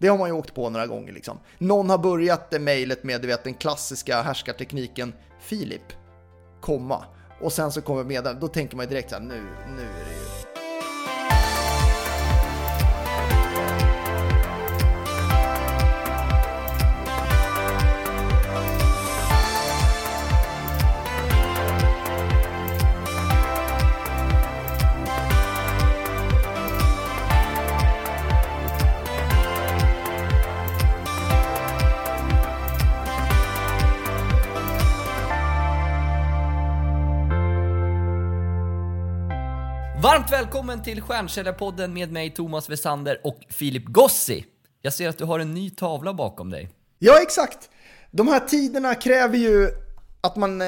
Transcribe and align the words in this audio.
Det 0.00 0.08
har 0.08 0.18
man 0.18 0.28
ju 0.28 0.34
åkt 0.34 0.54
på 0.54 0.70
några 0.70 0.86
gånger 0.86 1.12
liksom. 1.12 1.38
Någon 1.58 1.90
har 1.90 1.98
börjat 1.98 2.50
det 2.50 2.58
mejlet 2.58 3.04
med 3.04 3.20
du 3.20 3.26
vet, 3.26 3.44
den 3.44 3.54
klassiska 3.54 4.22
härskartekniken 4.22 5.12
Filip, 5.40 5.92
komma. 6.60 7.04
Och 7.40 7.52
sen 7.52 7.72
så 7.72 7.82
kommer 7.82 8.04
meddelandet, 8.04 8.40
då 8.40 8.48
tänker 8.48 8.76
man 8.76 8.84
ju 8.86 8.90
direkt 8.90 9.10
så 9.10 9.16
här, 9.16 9.22
nu, 9.22 9.42
nu 9.76 9.82
är 9.82 10.04
det 10.04 10.24
ju 10.24 10.29
Varmt 40.20 40.32
välkommen 40.32 40.82
till 40.82 41.00
Stjärnkällarpodden 41.02 41.94
med 41.94 42.12
mig 42.12 42.30
Thomas 42.30 42.70
Wessander 42.70 43.20
och 43.24 43.40
Filip 43.48 43.84
Gossi. 43.86 44.44
Jag 44.82 44.92
ser 44.92 45.08
att 45.08 45.18
du 45.18 45.24
har 45.24 45.38
en 45.38 45.54
ny 45.54 45.70
tavla 45.70 46.14
bakom 46.14 46.50
dig. 46.50 46.68
Ja, 46.98 47.22
exakt. 47.22 47.70
De 48.10 48.28
här 48.28 48.40
tiderna 48.40 48.94
kräver 48.94 49.38
ju 49.38 49.68
att 50.20 50.36
man... 50.36 50.60
Eh, 50.60 50.66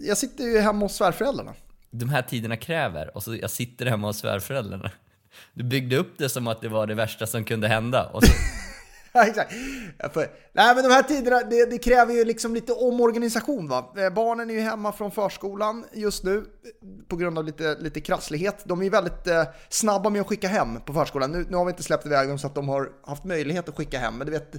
jag 0.00 0.18
sitter 0.18 0.44
ju 0.44 0.58
hemma 0.58 0.84
hos 0.84 0.94
svärföräldrarna. 0.94 1.54
De 1.90 2.08
här 2.08 2.22
tiderna 2.22 2.56
kräver, 2.56 3.16
och 3.16 3.22
så 3.22 3.36
jag 3.36 3.50
sitter 3.50 3.86
hemma 3.86 4.06
hos 4.06 4.18
svärföräldrarna. 4.18 4.90
Du 5.54 5.64
byggde 5.64 5.96
upp 5.96 6.14
det 6.18 6.28
som 6.28 6.46
att 6.46 6.60
det 6.60 6.68
var 6.68 6.86
det 6.86 6.94
värsta 6.94 7.26
som 7.26 7.44
kunde 7.44 7.68
hända. 7.68 8.06
Och 8.06 8.24
så, 8.24 8.32
exakt. 9.26 9.52
Får, 10.12 10.26
nej, 10.52 10.74
men 10.74 10.84
de 10.84 10.90
här 10.90 11.02
tiderna, 11.02 11.42
det, 11.42 11.70
det 11.70 11.78
kräver 11.78 12.14
ju 12.14 12.24
liksom 12.24 12.54
lite 12.54 12.72
omorganisation. 12.72 13.68
Va? 13.68 13.92
Eh, 13.96 14.10
Barnen 14.10 14.50
är 14.50 14.54
ju 14.54 14.60
hemma 14.60 14.92
från 14.92 15.10
förskolan 15.10 15.84
just 15.92 16.24
nu 16.24 16.36
eh, 16.36 16.44
på 17.08 17.16
grund 17.16 17.38
av 17.38 17.44
lite, 17.44 17.76
lite 17.80 18.00
krasslighet. 18.00 18.62
De 18.64 18.80
är 18.80 18.84
ju 18.84 18.90
väldigt 18.90 19.26
eh, 19.26 19.44
snabba 19.68 20.10
med 20.10 20.20
att 20.20 20.26
skicka 20.26 20.48
hem 20.48 20.80
på 20.80 20.92
förskolan. 20.92 21.32
Nu, 21.32 21.46
nu 21.50 21.56
har 21.56 21.64
vi 21.64 21.70
inte 21.70 21.82
släppt 21.82 22.06
iväg 22.06 22.28
dem 22.28 22.38
så 22.38 22.46
att 22.46 22.54
de 22.54 22.68
har 22.68 22.92
haft 23.06 23.24
möjlighet 23.24 23.68
att 23.68 23.76
skicka 23.76 23.98
hem. 23.98 24.18
Men 24.18 24.26
du 24.26 24.32
vet, 24.32 24.52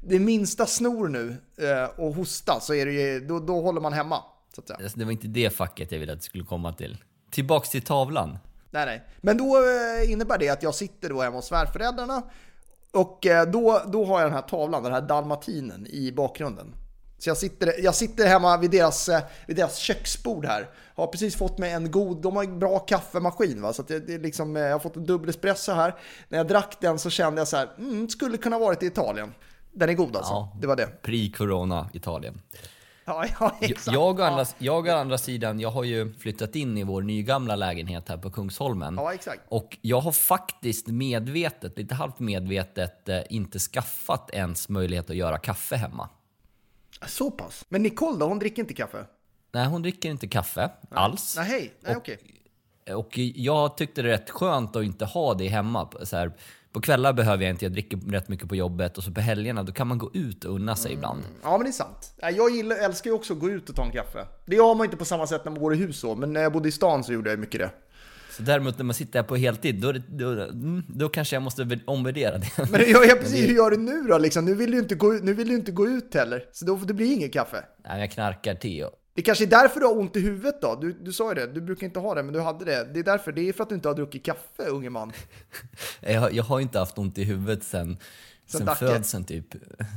det 0.00 0.18
minsta 0.18 0.66
snor 0.66 1.08
nu 1.08 1.36
eh, 1.56 2.00
och 2.00 2.14
hosta 2.14 2.60
så 2.60 2.74
är 2.74 2.86
det 2.86 2.92
ju, 2.92 3.20
då, 3.20 3.40
då 3.40 3.60
håller 3.60 3.80
man 3.80 3.92
hemma. 3.92 4.22
Alltså, 4.56 4.98
det 4.98 5.04
var 5.04 5.12
inte 5.12 5.26
det 5.26 5.50
facket 5.50 5.92
jag 5.92 5.98
ville 5.98 6.12
att 6.12 6.18
du 6.18 6.24
skulle 6.24 6.44
komma 6.44 6.72
till. 6.72 6.96
Tillbaks 7.30 7.70
till 7.70 7.82
tavlan. 7.82 8.38
Nej, 8.70 8.86
nej. 8.86 9.02
Men 9.20 9.36
då 9.36 9.56
eh, 9.56 10.10
innebär 10.10 10.38
det 10.38 10.48
att 10.48 10.62
jag 10.62 10.74
sitter 10.74 11.08
då 11.08 11.22
hemma 11.22 11.36
hos 11.36 11.46
svärföräldrarna 11.46 12.22
och 12.94 13.26
eh, 13.26 13.46
då, 13.50 13.82
då 13.86 14.04
har 14.04 14.20
jag 14.20 14.26
den 14.30 14.34
här 14.34 14.42
tavlan, 14.48 14.82
den 14.82 14.92
här 14.92 15.00
dalmatinen 15.00 15.86
i 15.90 16.12
bakgrunden. 16.12 16.74
Så 17.18 17.30
jag 17.30 17.36
sitter, 17.36 17.74
jag 17.84 17.94
sitter 17.94 18.26
hemma 18.26 18.56
vid 18.56 18.70
deras, 18.70 19.08
eh, 19.08 19.22
vid 19.46 19.56
deras 19.56 19.76
köksbord 19.76 20.46
här. 20.46 20.68
Har 20.94 21.06
precis 21.06 21.36
fått 21.36 21.58
mig 21.58 21.72
en 21.72 21.90
god, 21.90 22.22
de 22.22 22.36
har 22.36 22.44
en 22.44 22.58
bra 22.58 22.78
kaffemaskin 22.78 23.62
va. 23.62 23.72
Så 23.72 23.82
att 23.82 23.88
det, 23.88 24.08
är 24.14 24.18
liksom, 24.18 24.56
eh, 24.56 24.62
jag 24.62 24.72
har 24.72 24.78
fått 24.78 24.96
en 24.96 25.06
dubbel 25.06 25.30
espresso 25.30 25.72
här. 25.72 25.94
När 26.28 26.38
jag 26.38 26.48
drack 26.48 26.76
den 26.80 26.98
så 26.98 27.10
kände 27.10 27.40
jag 27.40 27.48
så 27.48 27.56
här, 27.56 27.68
mm, 27.78 28.08
skulle 28.08 28.36
kunna 28.36 28.58
varit 28.58 28.82
i 28.82 28.86
Italien. 28.86 29.34
Den 29.72 29.88
är 29.88 29.94
god 29.94 30.16
alltså, 30.16 30.32
Ja. 30.32 30.56
det 30.60 30.66
var 30.66 30.76
det. 30.76 30.88
Pre-corona 31.02 31.86
Italien. 31.92 32.40
Ja, 33.06 33.26
ja 33.40 33.56
exakt. 33.60 33.94
Jag 33.94 34.20
å, 34.20 34.22
andra, 34.22 34.46
jag 34.58 34.88
å 34.88 34.90
andra 34.90 35.18
sidan, 35.18 35.60
jag 35.60 35.70
har 35.70 35.84
ju 35.84 36.12
flyttat 36.12 36.56
in 36.56 36.78
i 36.78 36.82
vår 36.82 37.02
nygamla 37.02 37.56
lägenhet 37.56 38.08
här 38.08 38.16
på 38.16 38.30
Kungsholmen. 38.30 38.94
Ja, 38.94 39.14
exakt. 39.14 39.42
Och 39.48 39.78
jag 39.80 40.00
har 40.00 40.12
faktiskt 40.12 40.86
medvetet, 40.86 41.78
lite 41.78 41.94
halvt 41.94 42.18
medvetet, 42.18 43.08
eh, 43.08 43.20
inte 43.30 43.58
skaffat 43.58 44.30
ens 44.30 44.68
möjlighet 44.68 45.10
att 45.10 45.16
göra 45.16 45.38
kaffe 45.38 45.76
hemma. 45.76 46.08
Så 47.06 47.30
pass. 47.30 47.64
Men 47.68 47.82
Nicole 47.82 48.18
då, 48.18 48.26
hon 48.26 48.38
dricker 48.38 48.62
inte 48.62 48.74
kaffe? 48.74 49.06
Nej, 49.52 49.66
hon 49.66 49.82
dricker 49.82 50.10
inte 50.10 50.28
kaffe 50.28 50.70
alls. 50.90 51.36
Nej, 51.36 51.46
hej. 51.46 51.74
Nej, 51.80 51.96
okej. 51.96 52.18
Och 52.92 53.18
jag 53.34 53.76
tyckte 53.76 54.02
det 54.02 54.08
rätt 54.08 54.30
skönt 54.30 54.76
att 54.76 54.84
inte 54.84 55.04
ha 55.04 55.34
det 55.34 55.48
hemma. 55.48 55.88
Så 56.02 56.16
här, 56.16 56.32
på 56.72 56.80
kvällar 56.80 57.12
behöver 57.12 57.44
jag 57.44 57.50
inte, 57.50 57.64
jag 57.64 57.72
dricker 57.72 57.96
rätt 57.96 58.28
mycket 58.28 58.48
på 58.48 58.56
jobbet 58.56 58.98
och 58.98 59.04
så 59.04 59.10
på 59.10 59.20
helgerna 59.20 59.62
då 59.62 59.72
kan 59.72 59.86
man 59.86 59.98
gå 59.98 60.10
ut 60.14 60.44
och 60.44 60.54
unna 60.54 60.76
sig 60.76 60.92
ibland. 60.92 61.22
Ja, 61.42 61.50
men 61.50 61.60
det 61.64 61.70
är 61.70 61.72
sant. 61.72 62.14
Jag 62.36 62.50
gillar, 62.50 62.76
älskar 62.76 63.10
ju 63.10 63.16
också 63.16 63.32
att 63.32 63.38
gå 63.40 63.50
ut 63.50 63.68
och 63.70 63.76
ta 63.76 63.84
en 63.84 63.90
kaffe. 63.92 64.26
Det 64.46 64.56
gör 64.56 64.74
man 64.74 64.84
inte 64.84 64.96
på 64.96 65.04
samma 65.04 65.26
sätt 65.26 65.44
när 65.44 65.52
man 65.52 65.60
bor 65.60 65.74
i 65.74 65.76
hus 65.76 65.98
så, 65.98 66.14
men 66.14 66.32
när 66.32 66.40
jag 66.42 66.52
bodde 66.52 66.68
i 66.68 66.72
stan 66.72 67.04
så 67.04 67.12
gjorde 67.12 67.30
jag 67.30 67.38
mycket 67.38 67.60
det. 67.60 67.70
Så 68.30 68.42
däremot 68.42 68.78
när 68.78 68.84
man 68.84 68.94
sitter 68.94 69.18
här 69.18 69.26
på 69.26 69.36
heltid, 69.36 69.80
då, 69.80 69.92
då, 70.08 70.30
mm, 70.30 70.82
då 70.88 71.08
kanske 71.08 71.36
jag 71.36 71.42
måste 71.42 71.64
vä- 71.64 71.80
omvärdera 71.86 72.38
det. 72.38 72.50
Men 72.70 72.80
jag, 72.90 73.06
jag, 73.06 73.20
precis, 73.20 73.48
hur 73.48 73.54
gör 73.54 73.70
du 73.70 73.76
nu 73.76 74.02
då? 74.02 74.18
Liksom? 74.18 74.44
Nu, 74.44 74.54
vill 74.54 74.70
du 74.70 74.78
inte 74.78 74.94
gå, 74.94 75.14
ut- 75.14 75.24
nu 75.24 75.34
vill 75.34 75.48
du 75.48 75.54
inte 75.54 75.72
gå 75.72 75.86
ut 75.88 76.14
heller, 76.14 76.44
så 76.52 76.64
då, 76.64 76.76
det 76.76 76.94
blir 76.94 77.12
inget 77.14 77.32
kaffe. 77.32 77.64
Nej, 77.88 78.00
jag 78.00 78.10
knarkar 78.10 78.54
te. 78.54 78.84
och- 78.84 78.92
Det 79.14 79.22
kanske 79.22 79.44
är 79.44 79.48
därför 79.48 79.80
du 79.80 79.86
har 79.86 79.98
ont 79.98 80.16
i 80.16 80.20
huvudet 80.20 80.60
då? 80.60 80.74
Du, 80.74 80.92
du 80.92 81.12
sa 81.12 81.28
ju 81.28 81.34
det, 81.34 81.46
du 81.46 81.60
brukar 81.60 81.86
inte 81.86 81.98
ha 82.00 82.14
det, 82.14 82.22
men 82.22 82.32
du 82.34 82.40
hade 82.40 82.64
det. 82.64 82.84
Det 82.94 83.00
är 83.00 83.04
därför, 83.04 83.32
det 83.32 83.48
är 83.48 83.52
för 83.52 83.62
att 83.62 83.68
du 83.68 83.74
inte 83.74 83.88
har 83.88 83.94
druckit 83.94 84.24
kaffe, 84.24 84.62
unge 84.68 84.90
man. 84.90 85.12
Jag, 86.00 86.32
jag 86.32 86.44
har 86.44 86.60
inte 86.60 86.78
haft 86.78 86.98
ont 86.98 87.18
i 87.18 87.24
huvudet 87.24 87.64
sen, 87.64 87.96
sen 88.46 88.66
Dacke. 88.66 88.86
födseln 88.86 89.24
typ. 89.24 89.46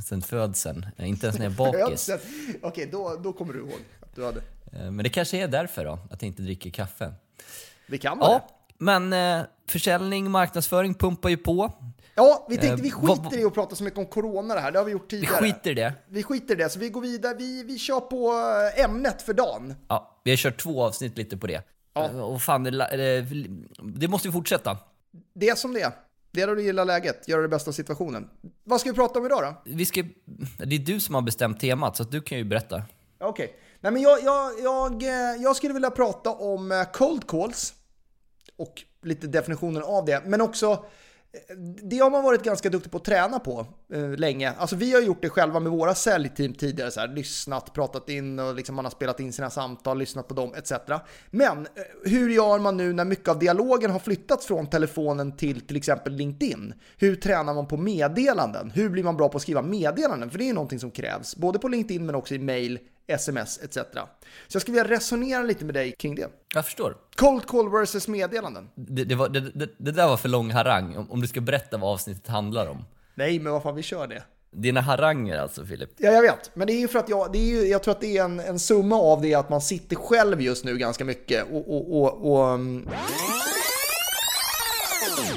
Sen 0.06 0.22
födseln. 0.22 0.86
Inte 0.98 1.26
ens 1.26 1.38
när 1.38 1.44
jag 1.44 1.52
är 1.52 1.56
bakis. 1.56 2.10
Okej, 2.62 2.88
då, 2.92 3.20
då 3.22 3.32
kommer 3.32 3.52
du 3.52 3.58
ihåg 3.58 3.80
att 4.00 4.14
du 4.16 4.24
hade. 4.24 4.40
Eh, 4.72 4.90
Men 4.90 4.96
det 4.96 5.08
kanske 5.08 5.36
är 5.38 5.48
därför 5.48 5.84
då, 5.84 5.98
att 6.10 6.22
jag 6.22 6.26
inte 6.26 6.42
dricker 6.42 6.70
kaffe. 6.70 7.12
Det 7.86 7.98
kan 7.98 8.18
vara 8.18 8.30
det. 8.30 8.42
Ja, 8.48 8.58
men 8.78 9.12
eh, 9.12 9.46
försäljning, 9.68 10.30
marknadsföring 10.30 10.94
pumpar 10.94 11.28
ju 11.28 11.36
på. 11.36 11.72
Ja, 12.18 12.46
vi 12.48 12.56
tänkte 12.58 12.82
vi 12.82 12.88
Eh, 12.88 12.94
vad- 13.00 13.24
skiter 13.24 13.38
i 13.38 13.44
att 13.44 13.54
prata 13.54 13.76
så 13.76 13.84
mycket 13.84 13.98
om 13.98 14.06
corona 14.06 14.54
det 14.54 14.60
här, 14.60 14.70
det 14.72 14.78
har 14.78 14.84
vi 14.84 14.92
gjort 14.92 15.12
Vi 15.12 15.16
tidigare. 15.16 15.36
skiter 15.42 15.70
i 15.70 15.74
det. 15.74 15.94
Vi 16.08 16.22
skiter 16.22 16.54
i 16.54 16.56
det, 16.58 16.68
så 16.68 16.78
vi 16.78 16.88
går 16.88 17.00
vidare. 17.00 17.34
Vi, 17.38 17.62
vi 17.62 17.78
kör 17.78 18.00
på 18.00 18.32
eh, 18.76 18.84
ämnet 18.84 19.22
för 19.22 19.32
dagen. 19.32 19.74
Ja, 19.88 20.20
vi 20.24 20.30
har 20.30 20.36
kört 20.36 20.60
två 20.60 20.82
avsnitt 20.84 21.18
lite 21.18 21.36
på 21.36 21.46
det. 21.46 21.62
Ja. 21.94 22.04
Eh, 22.04 22.20
Och 22.20 22.42
fan, 22.42 22.64
det, 22.64 23.26
det, 23.96 24.08
måste 24.08 24.28
ju 24.28 24.32
fortsätta. 24.32 24.78
Det 25.34 25.48
är 25.48 25.54
som 25.54 25.74
det 25.74 25.80
är. 25.80 25.92
Det 26.30 26.42
är 26.42 26.46
då 26.46 26.54
du 26.54 26.62
gillar 26.62 26.84
läget, 26.84 27.28
göra 27.28 27.42
det 27.42 27.48
bästa 27.48 27.70
av 27.70 27.72
situationen. 27.72 28.28
Vad 28.64 28.80
ska 28.80 28.90
vi 28.90 28.96
prata 28.96 29.18
om 29.18 29.26
idag 29.26 29.42
då? 29.42 29.70
Vi 29.72 29.84
ska, 29.86 30.02
det 30.56 30.74
är 30.74 30.78
du 30.78 31.00
som 31.00 31.14
har 31.14 31.22
bestämt 31.22 31.60
temat, 31.60 31.96
så 31.96 32.04
du 32.04 32.20
kan 32.20 32.38
ju 32.38 32.44
berätta. 32.44 32.82
Okej. 33.20 33.54
Nej 33.80 33.92
men 33.92 34.02
jag, 34.02 34.18
jag, 34.22 34.60
jag, 34.62 35.02
jag 35.42 35.56
skulle 35.56 35.74
vilja 35.74 35.90
prata 35.90 36.30
om 36.30 36.84
cold 36.92 37.26
calls 37.28 37.74
och 38.56 38.82
lite 39.02 39.26
definitionen 39.26 39.82
av 39.82 40.04
det. 40.04 40.22
Men 40.26 40.40
också, 40.40 40.84
det 41.82 41.98
har 41.98 42.10
man 42.10 42.24
varit 42.24 42.42
ganska 42.42 42.70
duktig 42.70 42.92
på 42.92 42.98
att 42.98 43.04
träna 43.04 43.38
på 43.38 43.66
eh, 43.92 44.10
länge. 44.10 44.52
Alltså 44.58 44.76
vi 44.76 44.92
har 44.92 45.00
gjort 45.00 45.22
det 45.22 45.28
själva 45.28 45.60
med 45.60 45.72
våra 45.72 45.94
säljteam 45.94 46.54
tidigare, 46.54 46.90
så 46.90 47.00
här, 47.00 47.08
lyssnat, 47.08 47.72
pratat 47.72 48.08
in 48.08 48.38
och 48.38 48.54
liksom 48.54 48.76
man 48.76 48.84
har 48.84 48.90
spelat 48.90 49.20
in 49.20 49.32
sina 49.32 49.50
samtal, 49.50 49.98
lyssnat 49.98 50.28
på 50.28 50.34
dem 50.34 50.54
etc. 50.54 50.72
Men 51.30 51.58
eh, 51.58 51.66
hur 52.04 52.30
gör 52.30 52.58
man 52.58 52.76
nu 52.76 52.92
när 52.92 53.04
mycket 53.04 53.28
av 53.28 53.38
dialogen 53.38 53.90
har 53.90 53.98
flyttats 53.98 54.46
från 54.46 54.66
telefonen 54.66 55.36
till 55.36 55.60
till 55.60 55.76
exempel 55.76 56.12
LinkedIn? 56.12 56.74
Hur 56.96 57.16
tränar 57.16 57.54
man 57.54 57.68
på 57.68 57.76
meddelanden? 57.76 58.70
Hur 58.70 58.88
blir 58.88 59.04
man 59.04 59.16
bra 59.16 59.28
på 59.28 59.36
att 59.36 59.42
skriva 59.42 59.62
meddelanden? 59.62 60.30
För 60.30 60.38
det 60.38 60.44
är 60.44 60.46
ju 60.46 60.52
någonting 60.52 60.80
som 60.80 60.90
krävs, 60.90 61.36
både 61.36 61.58
på 61.58 61.68
LinkedIn 61.68 62.06
men 62.06 62.14
också 62.14 62.34
i 62.34 62.38
mail, 62.38 62.78
sms 63.08 63.58
etc. 63.62 63.74
Så 63.74 64.56
jag 64.56 64.62
skulle 64.62 64.82
vilja 64.82 64.96
resonera 64.96 65.42
lite 65.42 65.64
med 65.64 65.74
dig 65.74 65.92
kring 65.92 66.14
det. 66.14 66.28
Jag 66.54 66.64
förstår. 66.64 66.96
Cold 67.16 67.46
call 67.46 67.70
versus 67.70 68.08
meddelanden. 68.08 68.68
Det, 68.74 69.04
det, 69.04 69.14
var, 69.14 69.28
det, 69.28 69.40
det, 69.78 69.92
där 69.92 70.08
var 70.08 70.16
för 70.16 70.28
lång 70.28 70.50
harang, 70.50 70.96
om, 70.96 71.10
om 71.10 71.20
du 71.20 71.26
ska 71.26 71.40
berätta 71.40 71.76
vad 71.76 71.92
avsnittet 71.92 72.26
handlar 72.26 72.66
om. 72.66 72.84
Nej, 73.14 73.40
men 73.40 73.52
vad 73.52 73.62
fan, 73.62 73.74
vi 73.74 73.82
kör 73.82 74.06
det. 74.06 74.22
Dina 74.50 74.80
haranger 74.80 75.38
alltså, 75.38 75.64
Filip. 75.64 75.90
Ja, 75.96 76.10
jag 76.10 76.22
vet. 76.22 76.50
Men 76.54 76.66
det 76.66 76.72
är 76.72 76.80
ju 76.80 76.88
för 76.88 76.98
att 76.98 77.08
jag, 77.08 77.32
det 77.32 77.38
är 77.38 77.62
ju, 77.62 77.68
jag 77.68 77.82
tror 77.82 77.92
att 77.94 78.00
det 78.00 78.18
är 78.18 78.24
en, 78.24 78.40
en 78.40 78.58
summa 78.58 78.96
av 78.96 79.22
det 79.22 79.34
att 79.34 79.48
man 79.48 79.60
sitter 79.60 79.96
själv 79.96 80.40
just 80.40 80.64
nu 80.64 80.78
ganska 80.78 81.04
mycket 81.04 81.44
och, 81.50 81.76
och, 81.76 82.02
och, 82.02 82.32
och, 82.32 82.54
um, 82.54 82.88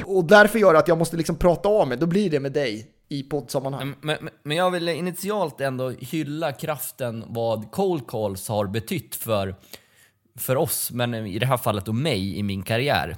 och 0.05 0.25
därför 0.25 0.59
gör 0.59 0.73
det 0.73 0.79
att 0.79 0.87
jag 0.87 0.97
måste 0.97 1.17
liksom 1.17 1.35
prata 1.35 1.69
av 1.69 1.87
mig. 1.87 1.97
Då 1.97 2.05
blir 2.05 2.29
det 2.29 2.39
med 2.39 2.51
dig 2.51 2.87
i 3.11 3.23
poddsammanhang. 3.23 3.87
Men, 4.01 4.17
men, 4.21 4.29
men 4.43 4.57
jag 4.57 4.71
vill 4.71 4.89
initialt 4.89 5.61
ändå 5.61 5.89
hylla 5.89 6.51
kraften 6.51 7.23
vad 7.27 7.71
cold 7.71 8.07
calls 8.07 8.47
har 8.47 8.67
betytt 8.67 9.15
för, 9.15 9.55
för 10.35 10.55
oss, 10.55 10.91
men 10.91 11.13
i 11.13 11.39
det 11.39 11.45
här 11.45 11.57
fallet 11.57 11.87
och 11.87 11.95
mig 11.95 12.37
i 12.37 12.43
min 12.43 12.63
karriär. 12.63 13.17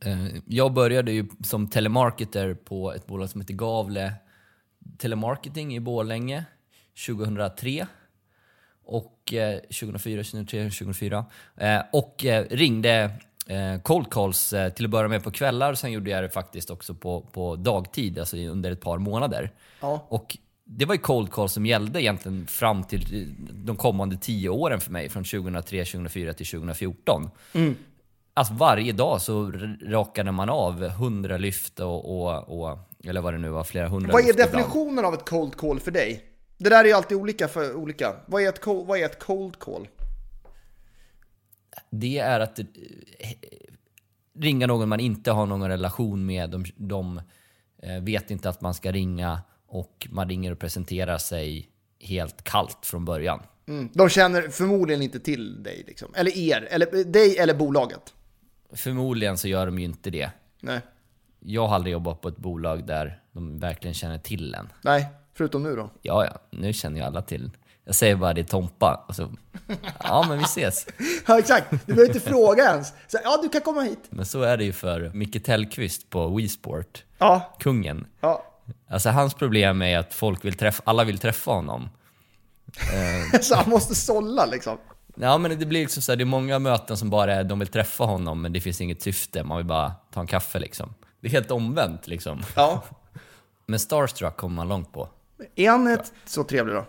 Eh, 0.00 0.26
Jag 0.46 0.72
började 0.72 1.12
ju 1.12 1.26
som 1.44 1.68
telemarketer 1.70 2.54
på 2.54 2.92
ett 2.92 3.06
bolag 3.06 3.30
som 3.30 3.40
heter 3.40 3.54
Gavle 3.54 4.12
Telemarketing 4.98 5.76
i 5.76 5.80
Borlänge 5.80 6.44
2003. 7.06 7.86
Och 8.84 9.34
eh, 9.34 9.58
2004, 9.60 10.22
2003, 10.22 10.64
2004. 10.70 11.24
Eh, 11.56 11.80
och 11.92 12.24
eh, 12.24 12.44
ringde 12.50 13.10
eh, 13.46 13.80
cold 13.82 14.10
calls 14.10 14.52
eh, 14.52 14.72
till 14.72 14.84
att 14.84 14.90
börja 14.90 15.08
med 15.08 15.24
på 15.24 15.30
kvällar. 15.30 15.74
Sen 15.74 15.92
gjorde 15.92 16.10
jag 16.10 16.24
det 16.24 16.28
faktiskt 16.30 16.70
också 16.70 16.94
på, 16.94 17.20
på 17.20 17.56
dagtid, 17.56 18.18
alltså 18.18 18.36
under 18.36 18.70
ett 18.70 18.80
par 18.80 18.98
månader. 18.98 19.52
Ja. 19.80 20.06
Och 20.08 20.36
det 20.66 20.84
var 20.84 20.94
ju 20.94 21.00
cold 21.00 21.32
calls 21.32 21.52
som 21.52 21.66
gällde 21.66 22.02
egentligen 22.02 22.46
fram 22.46 22.84
till 22.84 23.14
eh, 23.22 23.28
de 23.52 23.76
kommande 23.76 24.16
tio 24.16 24.48
åren 24.48 24.80
för 24.80 24.90
mig. 24.92 25.08
Från 25.08 25.24
2003, 25.24 25.84
2004 25.84 26.32
till 26.32 26.46
2014. 26.46 27.30
Alltså 28.36 28.54
varje 28.54 28.92
dag 28.92 29.20
så 29.20 29.52
rakade 29.82 30.32
man 30.32 30.50
av 30.50 30.84
100 30.84 31.36
lyft 31.38 31.80
och, 31.80 32.20
och, 32.20 32.60
och 32.60 32.78
Eller 33.04 33.20
vad 33.20 33.34
det 33.34 33.38
nu 33.38 33.48
var, 33.48 33.64
flera 33.64 33.88
hundra 33.88 34.12
Vad 34.12 34.24
är 34.24 34.30
ibland. 34.30 34.50
definitionen 34.50 35.04
av 35.04 35.14
ett 35.14 35.28
cold 35.28 35.56
call 35.56 35.80
för 35.80 35.90
dig? 35.90 36.24
Det 36.58 36.70
där 36.70 36.80
är 36.84 36.88
ju 36.88 36.92
alltid 36.92 37.18
olika 37.18 37.48
för 37.48 37.74
olika. 37.74 38.12
Vad 38.26 38.42
är 38.42 38.48
ett, 38.48 38.66
vad 38.66 38.98
är 38.98 39.04
ett 39.04 39.18
cold 39.18 39.58
call? 39.58 39.88
Det 42.00 42.18
är 42.18 42.40
att 42.40 42.58
eh, 42.58 42.64
ringa 44.38 44.66
någon 44.66 44.88
man 44.88 45.00
inte 45.00 45.30
har 45.30 45.46
någon 45.46 45.68
relation 45.68 46.26
med. 46.26 46.50
De, 46.50 46.64
de 46.76 47.20
eh, 47.82 48.02
vet 48.02 48.30
inte 48.30 48.48
att 48.48 48.60
man 48.60 48.74
ska 48.74 48.92
ringa 48.92 49.42
och 49.66 50.08
man 50.10 50.28
ringer 50.28 50.52
och 50.52 50.58
presenterar 50.58 51.18
sig 51.18 51.70
helt 52.00 52.44
kallt 52.44 52.86
från 52.86 53.04
början. 53.04 53.40
Mm. 53.66 53.90
De 53.92 54.08
känner 54.08 54.42
förmodligen 54.42 55.02
inte 55.02 55.20
till 55.20 55.62
dig, 55.62 55.84
liksom. 55.86 56.08
eller 56.14 56.38
er, 56.38 56.68
eller 56.70 57.04
dig 57.04 57.38
eller 57.38 57.54
bolaget. 57.54 58.14
Förmodligen 58.72 59.38
så 59.38 59.48
gör 59.48 59.66
de 59.66 59.78
ju 59.78 59.84
inte 59.84 60.10
det. 60.10 60.30
Nej, 60.60 60.80
Jag 61.40 61.66
har 61.66 61.74
aldrig 61.74 61.92
jobbat 61.92 62.20
på 62.20 62.28
ett 62.28 62.36
bolag 62.36 62.86
där 62.86 63.22
de 63.32 63.58
verkligen 63.58 63.94
känner 63.94 64.18
till 64.18 64.54
en. 64.54 64.68
nej, 64.82 65.06
förutom 65.34 65.62
nu 65.62 65.76
då. 65.76 65.90
Ja, 66.02 66.24
ja, 66.24 66.38
nu 66.50 66.72
känner 66.72 66.96
ju 67.00 67.06
alla 67.06 67.22
till. 67.22 67.50
Jag 67.84 67.94
säger 67.94 68.16
bara 68.16 68.32
det 68.34 68.40
är 68.40 68.44
Tompa. 68.44 69.04
Och 69.08 69.16
så, 69.16 69.32
ja, 70.02 70.24
men 70.28 70.38
vi 70.38 70.44
ses. 70.44 70.86
Ja, 71.26 71.38
exakt. 71.38 71.70
Du 71.70 71.94
behöver 71.94 72.14
inte 72.14 72.30
fråga 72.30 72.64
ens. 72.70 72.92
Så, 73.06 73.18
ja, 73.24 73.38
du 73.42 73.48
kan 73.48 73.60
komma 73.60 73.80
hit. 73.82 74.04
Men 74.10 74.26
så 74.26 74.42
är 74.42 74.56
det 74.56 74.64
ju 74.64 74.72
för 74.72 75.10
Micke 75.14 75.44
Tellqvist 75.44 76.10
på 76.10 76.28
WeSport. 76.36 77.04
Ja, 77.18 77.56
Kungen. 77.58 78.06
ja. 78.20 78.44
Alltså 78.90 79.08
hans 79.10 79.34
problem 79.34 79.82
är 79.82 79.98
att 79.98 80.14
folk 80.14 80.44
vill 80.44 80.54
träffa, 80.54 80.82
alla 80.86 81.04
vill 81.04 81.18
träffa 81.18 81.50
honom. 81.50 81.88
Så 83.40 83.54
han 83.54 83.70
måste 83.70 83.94
sålla 83.94 84.46
liksom. 84.46 84.78
Ja 85.16 85.38
men 85.38 85.58
det 85.58 85.66
blir 85.66 85.80
liksom 85.80 86.02
så 86.02 86.12
här, 86.12 86.16
det 86.16 86.22
är 86.22 86.26
många 86.26 86.58
möten 86.58 86.96
som 86.96 87.10
bara 87.10 87.34
är, 87.34 87.44
de 87.44 87.58
vill 87.58 87.68
träffa 87.68 88.04
honom 88.04 88.42
men 88.42 88.52
det 88.52 88.60
finns 88.60 88.80
inget 88.80 89.02
syfte, 89.02 89.44
man 89.44 89.56
vill 89.56 89.66
bara 89.66 89.92
ta 90.12 90.20
en 90.20 90.26
kaffe 90.26 90.58
liksom. 90.58 90.94
Det 91.20 91.26
är 91.26 91.30
helt 91.30 91.50
omvänt 91.50 92.06
liksom. 92.06 92.42
Ja. 92.56 92.82
Men 93.66 93.78
Starstruck 93.80 94.36
kommer 94.36 94.56
man 94.56 94.68
långt 94.68 94.92
på. 94.92 95.08
Är 95.54 95.70
han 95.70 95.86
ett, 95.86 96.12
så 96.24 96.44
trevlig 96.44 96.74
då? 96.74 96.84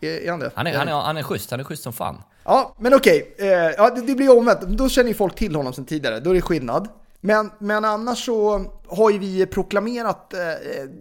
Är, 0.00 0.30
han 0.30 0.40
det? 0.40 0.50
Han 0.54 0.66
är, 0.66 0.78
han, 0.78 0.88
är, 0.88 0.92
han 0.92 1.16
är 1.16 1.22
schysst, 1.22 1.50
han 1.50 1.60
är 1.60 1.64
schysst 1.64 1.82
som 1.82 1.92
fan. 1.92 2.22
Ja, 2.44 2.74
men 2.78 2.94
okej. 2.94 3.34
Eh, 3.38 3.48
ja, 3.48 3.90
det, 3.90 4.00
det 4.00 4.14
blir 4.14 4.38
omvänt. 4.38 4.60
Då 4.60 4.88
känner 4.88 5.08
ju 5.08 5.14
folk 5.14 5.34
till 5.34 5.54
honom 5.54 5.72
sedan 5.72 5.84
tidigare. 5.84 6.20
Då 6.20 6.30
är 6.30 6.34
det 6.34 6.40
skillnad. 6.40 6.88
Men, 7.20 7.50
men 7.58 7.84
annars 7.84 8.24
så 8.24 8.64
har 8.86 9.10
ju 9.10 9.18
vi 9.18 9.46
proklamerat 9.46 10.34
eh, 10.34 10.40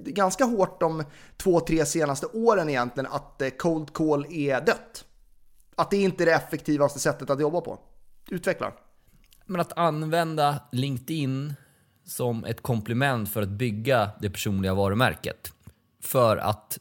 ganska 0.05 0.45
hårt 0.45 0.79
de 0.79 1.03
två, 1.37 1.59
tre 1.59 1.85
senaste 1.85 2.25
åren 2.25 2.69
egentligen 2.69 3.11
att 3.11 3.41
eh, 3.41 3.49
cold 3.49 3.93
call 3.93 4.25
är 4.29 4.61
dött. 4.61 5.05
Att 5.75 5.91
det 5.91 5.97
inte 5.97 6.23
är 6.23 6.25
det 6.25 6.33
effektivaste 6.33 6.99
sättet 6.99 7.29
att 7.29 7.41
jobba 7.41 7.61
på. 7.61 7.79
Utveckla. 8.29 8.71
Men 9.45 9.61
att 9.61 9.77
använda 9.77 10.59
LinkedIn 10.71 11.53
som 12.05 12.45
ett 12.45 12.61
komplement 12.61 13.33
för 13.33 13.41
att 13.41 13.49
bygga 13.49 14.09
det 14.21 14.29
personliga 14.29 14.73
varumärket. 14.73 15.51
För 16.03 16.37
att 16.37 16.77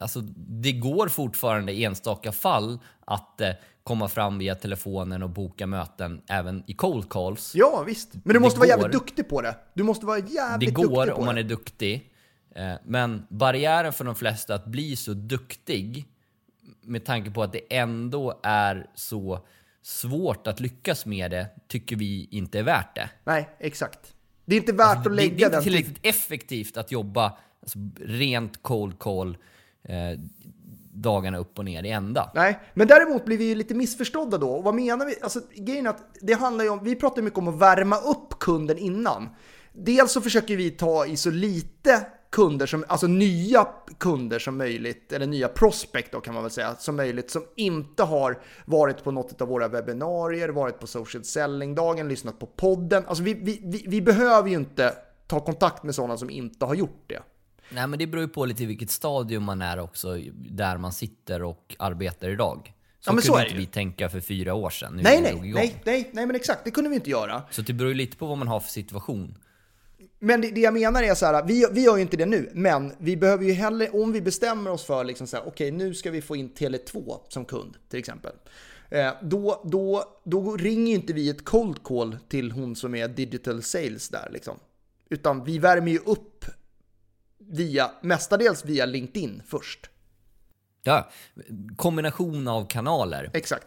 alltså, 0.00 0.20
det 0.36 0.72
går 0.72 1.08
fortfarande 1.08 1.72
i 1.72 1.84
enstaka 1.84 2.32
fall 2.32 2.78
att 3.04 3.40
eh, 3.40 3.50
komma 3.82 4.08
fram 4.08 4.38
via 4.38 4.54
telefonen 4.54 5.22
och 5.22 5.30
boka 5.30 5.66
möten 5.66 6.22
även 6.28 6.64
i 6.66 6.74
cold 6.74 7.08
calls. 7.10 7.52
Ja, 7.54 7.82
visst. 7.86 8.14
Men 8.14 8.22
du 8.24 8.32
Det 8.32 8.40
måste 8.40 8.58
vara 8.60 8.68
jävligt 8.68 8.84
går. 8.86 8.92
duktig 8.92 9.28
på 9.28 9.42
det. 9.42 9.56
Du 9.74 9.82
måste 9.82 10.06
vara 10.06 10.20
Det 10.20 10.32
jävligt 10.32 10.74
duktig 10.74 10.88
går 10.94 11.06
på 11.06 11.12
om 11.14 11.24
man 11.26 11.34
det. 11.34 11.40
är 11.40 11.44
duktig. 11.44 12.10
eh, 12.54 12.74
Men 12.84 13.26
barriären 13.30 13.92
för 13.92 14.04
de 14.04 14.14
flesta 14.14 14.54
att 14.54 14.66
bli 14.66 14.96
så 14.96 15.12
duktig 15.14 16.04
med 16.82 17.04
tanke 17.04 17.30
på 17.30 17.42
att 17.42 17.52
det 17.52 17.76
ändå 17.76 18.40
är 18.42 18.86
så 18.94 19.46
svårt 19.82 20.46
att 20.46 20.60
lyckas 20.60 21.06
med 21.06 21.30
det 21.30 21.46
tycker 21.68 21.96
vi 21.96 22.28
inte 22.30 22.58
är 22.58 22.62
värt 22.62 22.94
det. 22.94 23.10
Nej, 23.24 23.48
exakt. 23.58 24.14
Det 24.44 24.54
är 24.56 24.60
inte 24.60 24.72
värt 24.72 24.96
att 24.96 25.04
Det, 25.04 25.10
det 25.10 25.16
lägga 25.16 25.30
är 25.30 25.32
inte 25.34 25.48
den 25.56 25.62
tillräckligt 25.62 25.98
effektivt 26.02 26.76
att 26.76 26.92
jobba 26.92 27.38
alltså, 27.62 27.78
rent 28.00 28.62
cold 28.62 28.98
call 28.98 29.36
eh, 29.88 30.20
dagarna 30.92 31.38
upp 31.38 31.58
och 31.58 31.64
ner 31.64 31.82
i 31.82 31.90
ända. 31.90 32.30
Nej, 32.34 32.60
men 32.74 32.86
däremot 32.86 33.24
blir 33.24 33.38
vi 33.38 33.44
ju 33.44 33.54
lite 33.54 33.74
missförstådda 33.74 34.38
då. 34.38 34.50
Och 34.50 34.64
vad 34.64 34.74
menar 34.74 35.06
vi? 35.06 35.14
Alltså 35.22 35.40
grejen 35.54 35.86
är 35.86 35.90
att 35.90 36.04
det 36.20 36.32
handlar 36.32 36.64
ju 36.64 36.70
om, 36.70 36.84
vi 36.84 36.96
pratar 36.96 37.22
mycket 37.22 37.38
om 37.38 37.48
att 37.48 37.58
värma 37.58 37.96
upp 37.96 38.38
kunden 38.38 38.78
innan. 38.78 39.28
Dels 39.72 40.12
så 40.12 40.20
försöker 40.20 40.56
vi 40.56 40.70
ta 40.70 41.06
i 41.06 41.16
så 41.16 41.30
lite 41.30 42.06
kunder 42.30 42.66
som, 42.66 42.84
alltså 42.88 43.06
nya 43.06 43.66
kunder 43.98 44.38
som 44.38 44.56
möjligt, 44.56 45.12
eller 45.12 45.26
nya 45.26 45.48
prospect 45.48 46.12
då 46.12 46.20
kan 46.20 46.34
man 46.34 46.42
väl 46.42 46.52
säga, 46.52 46.74
som 46.78 46.96
möjligt, 46.96 47.30
som 47.30 47.42
inte 47.56 48.02
har 48.02 48.38
varit 48.64 49.04
på 49.04 49.10
något 49.10 49.40
av 49.40 49.48
våra 49.48 49.68
webbinarier, 49.68 50.48
varit 50.48 50.80
på 50.80 50.86
social 50.86 51.24
selling-dagen, 51.24 52.08
lyssnat 52.08 52.38
på 52.38 52.46
podden. 52.46 53.04
Alltså 53.06 53.24
vi, 53.24 53.34
vi, 53.34 53.60
vi, 53.64 53.84
vi 53.86 54.02
behöver 54.02 54.48
ju 54.48 54.54
inte 54.54 54.94
ta 55.26 55.40
kontakt 55.40 55.82
med 55.82 55.94
sådana 55.94 56.16
som 56.16 56.30
inte 56.30 56.64
har 56.64 56.74
gjort 56.74 57.04
det. 57.06 57.22
Nej, 57.70 57.86
men 57.86 57.98
det 57.98 58.06
beror 58.06 58.22
ju 58.22 58.28
på 58.28 58.44
lite 58.44 58.66
vilket 58.66 58.90
stadium 58.90 59.42
man 59.42 59.62
är 59.62 59.78
också, 59.78 60.18
där 60.34 60.78
man 60.78 60.92
sitter 60.92 61.42
och 61.42 61.76
arbetar 61.78 62.30
idag. 62.30 62.72
Så 63.00 63.10
Ja, 63.10 63.12
men 63.12 63.22
kunde 63.22 63.40
så 63.40 63.44
inte 63.44 63.56
vi 63.56 63.66
tänka 63.66 64.08
för 64.08 64.20
fyra 64.20 64.54
år 64.54 64.70
sedan. 64.70 65.00
Nej, 65.02 65.20
nej, 65.20 65.52
nej, 65.54 65.80
nej, 65.84 66.10
nej, 66.12 66.26
men 66.26 66.36
exakt, 66.36 66.64
det 66.64 66.70
kunde 66.70 66.90
vi 66.90 66.96
inte 66.96 67.10
göra. 67.10 67.42
Så 67.50 67.62
det 67.62 67.72
beror 67.72 67.90
ju 67.90 67.94
lite 67.94 68.16
på 68.16 68.26
vad 68.26 68.38
man 68.38 68.48
har 68.48 68.60
för 68.60 68.70
situation. 68.70 69.38
Men 70.18 70.40
det, 70.40 70.50
det 70.50 70.60
jag 70.60 70.74
menar 70.74 71.02
är 71.02 71.14
så 71.14 71.26
här, 71.26 71.44
vi, 71.46 71.66
vi 71.72 71.82
gör 71.82 71.96
ju 71.96 72.02
inte 72.02 72.16
det 72.16 72.26
nu, 72.26 72.50
men 72.54 72.92
vi 72.98 73.16
behöver 73.16 73.44
ju 73.44 73.52
heller, 73.52 74.02
om 74.02 74.12
vi 74.12 74.20
bestämmer 74.20 74.70
oss 74.70 74.84
för 74.84 75.04
liksom 75.04 75.26
så 75.26 75.36
här, 75.36 75.46
okej 75.46 75.70
nu 75.70 75.94
ska 75.94 76.10
vi 76.10 76.22
få 76.22 76.36
in 76.36 76.50
Tele2 76.50 77.18
som 77.28 77.44
kund 77.44 77.76
till 77.88 77.98
exempel. 77.98 78.32
Eh, 78.90 79.12
då, 79.22 79.62
då, 79.64 80.04
då 80.24 80.56
ringer 80.56 80.94
inte 80.94 81.12
vi 81.12 81.28
ett 81.28 81.44
cold 81.44 81.82
call 81.82 82.16
till 82.28 82.52
hon 82.52 82.76
som 82.76 82.94
är 82.94 83.08
digital 83.08 83.62
sales 83.62 84.08
där 84.08 84.28
liksom. 84.32 84.58
Utan 85.10 85.44
vi 85.44 85.58
värmer 85.58 85.92
ju 85.92 85.98
upp 85.98 86.44
via, 87.48 87.90
mestadels 88.02 88.64
via 88.64 88.86
LinkedIn 88.86 89.42
först. 89.46 89.90
Ja, 90.82 91.10
kombination 91.76 92.48
av 92.48 92.66
kanaler. 92.66 93.30
Exakt. 93.34 93.66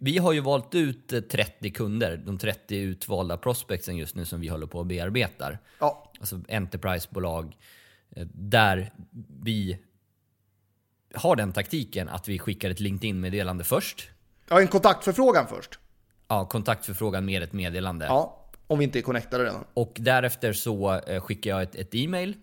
Vi 0.00 0.18
har 0.18 0.32
ju 0.32 0.40
valt 0.40 0.74
ut 0.74 1.12
eh, 1.12 1.20
30 1.20 1.70
kunder, 1.70 2.16
de 2.16 2.38
30 2.38 2.76
utvalda 2.76 3.36
prospectsen 3.36 3.96
just 3.96 4.14
nu 4.14 4.24
som 4.24 4.40
vi 4.40 4.48
håller 4.48 4.66
på 4.66 4.78
och 4.78 4.86
bearbetar. 4.86 5.58
Ja, 5.78 6.12
Alltså 6.20 6.36
Enterprise-bolag 6.48 7.56
eh, 8.16 8.26
där 8.34 8.92
vi 9.42 9.78
har 11.14 11.36
den 11.36 11.52
taktiken 11.52 12.08
att 12.08 12.28
vi 12.28 12.38
skickar 12.38 12.70
ett 12.70 12.80
LinkedIn-meddelande 12.80 13.64
först. 13.64 14.08
ja 14.48 14.60
en 14.60 14.68
kontaktförfrågan 14.68 15.46
först. 15.48 15.78
Ja, 16.28 16.44
kontaktförfrågan 16.46 17.24
med 17.24 17.42
ett 17.42 17.52
meddelande. 17.52 18.06
Ja, 18.06 18.46
om 18.66 18.78
vi 18.78 18.84
inte 18.84 18.98
är 18.98 19.02
connectade 19.02 19.44
redan. 19.44 19.64
Och 19.74 19.92
därefter 20.00 20.52
så 20.52 20.94
eh, 20.94 21.20
skickar 21.20 21.50
jag 21.50 21.62
ett, 21.62 21.74
ett 21.74 21.94
e-mail 21.94 22.36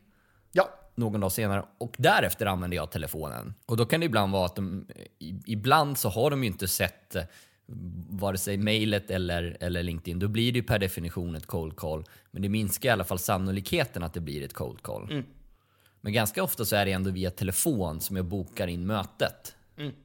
någon 0.98 1.22
dag 1.22 1.32
senare 1.32 1.66
och 1.78 1.96
därefter 1.98 2.46
använder 2.46 2.78
jag 2.78 2.92
telefonen. 2.92 3.54
Och 3.66 3.78
då 3.78 3.86
kan 3.86 4.00
det 4.00 4.06
ibland 4.06 4.32
vara 4.32 4.46
att 4.46 4.56
de, 4.56 4.88
ibland 5.46 5.98
så 5.98 6.10
har 6.10 6.30
de 6.30 6.44
ju 6.44 6.50
inte 6.50 6.68
sett 6.68 7.16
eh, 7.16 7.24
vare 8.10 8.38
sig 8.38 8.58
mejlet 8.58 9.12
eller, 9.12 9.58
eller 9.60 9.84
LinkedIn. 9.84 10.20
Då 10.20 10.28
blir 10.28 10.52
det 10.52 10.60
ju 10.60 10.64
per 10.64 10.80
definition 10.80 11.36
ett 11.36 11.46
cold 11.46 11.76
call. 11.76 12.06
Men 12.32 12.42
det 12.42 12.50
minskar 12.50 12.90
i 12.90 12.92
alla 12.92 13.04
fall 13.04 13.20
sannolikheten 13.20 14.04
att 14.04 14.14
det 14.14 14.22
blir 14.22 14.44
ett 14.44 14.54
cold 14.54 14.82
call. 14.82 15.24
Men 16.02 16.14
ganska 16.14 16.44
ofta 16.44 16.66
så 16.66 16.76
är 16.76 16.86
det 16.86 16.92
ändå 16.92 17.10
via 17.10 17.32
telefon 17.32 18.02
som 18.02 18.16
jag 18.16 18.26
bokar 18.26 18.68
in 18.68 18.86
mötet. 18.86 19.56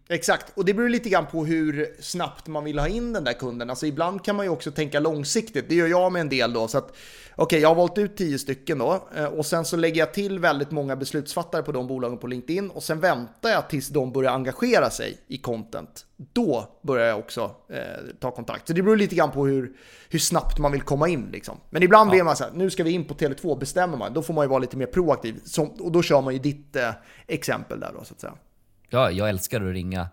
Exakt, 0.08 0.52
och 0.54 0.64
det 0.64 0.74
beror 0.74 0.88
lite 0.88 1.08
grann 1.08 1.26
på 1.26 1.44
hur 1.44 1.96
snabbt 2.00 2.46
man 2.46 2.64
vill 2.64 2.78
ha 2.78 2.88
in 2.88 3.12
den 3.12 3.24
där 3.24 3.32
kunden. 3.32 3.70
Alltså 3.70 3.86
ibland 3.86 4.24
kan 4.24 4.36
man 4.36 4.46
ju 4.46 4.50
också 4.50 4.70
tänka 4.70 5.00
långsiktigt, 5.00 5.68
det 5.68 5.74
gör 5.74 5.86
jag 5.86 6.12
med 6.12 6.20
en 6.20 6.28
del 6.28 6.52
då. 6.52 6.68
Så 6.68 6.78
att 6.78 6.96
okej, 7.36 7.60
jag 7.60 7.68
har 7.68 7.74
valt 7.74 7.98
ut 7.98 8.16
tio 8.16 8.38
stycken 8.38 8.78
då 8.78 9.08
eh, 9.16 9.24
och 9.24 9.46
sen 9.46 9.64
så 9.64 9.76
lägger 9.76 9.98
jag 9.98 10.14
till 10.14 10.38
väldigt 10.38 10.70
många 10.70 10.96
beslutsfattare 10.96 11.62
på 11.62 11.72
de 11.72 11.86
bolagen 11.86 12.18
på 12.18 12.26
LinkedIn 12.26 12.70
och 12.70 12.82
sen 12.82 13.00
väntar 13.00 13.50
jag 13.50 13.68
tills 13.68 13.88
de 13.88 14.12
börjar 14.12 14.32
engagera 14.32 14.90
sig 14.90 15.18
i 15.28 15.38
content. 15.38 16.06
Då 16.16 16.78
börjar 16.82 17.06
jag 17.06 17.18
också 17.18 17.50
eh, 17.68 17.78
ta 18.20 18.30
kontakt. 18.30 18.66
Så 18.66 18.72
det 18.72 18.82
beror 18.82 18.96
lite 18.96 19.14
grann 19.14 19.30
på 19.30 19.46
hur, 19.46 19.72
hur 20.08 20.18
snabbt 20.18 20.58
man 20.58 20.72
vill 20.72 20.82
komma 20.82 21.08
in 21.08 21.28
liksom. 21.32 21.56
Men 21.70 21.82
ibland 21.82 22.10
blir 22.10 22.22
man 22.22 22.36
så 22.36 22.44
här, 22.44 22.52
nu 22.54 22.70
ska 22.70 22.84
vi 22.84 22.90
in 22.90 23.04
på 23.04 23.14
Tele2, 23.14 23.58
bestämmer 23.58 23.96
man. 23.96 24.12
Då 24.12 24.22
får 24.22 24.34
man 24.34 24.44
ju 24.44 24.48
vara 24.48 24.58
lite 24.58 24.76
mer 24.76 24.86
proaktiv. 24.86 25.40
Som, 25.44 25.68
och 25.68 25.92
då 25.92 26.02
kör 26.02 26.20
man 26.20 26.32
ju 26.32 26.38
ditt 26.38 26.76
eh, 26.76 26.90
exempel 27.26 27.80
där 27.80 27.90
då 27.98 28.04
så 28.04 28.14
att 28.14 28.20
säga. 28.20 28.34
Ja, 28.92 29.10
jag 29.10 29.28
älskar 29.28 29.60
att 29.60 29.72
ringa. 29.74 30.08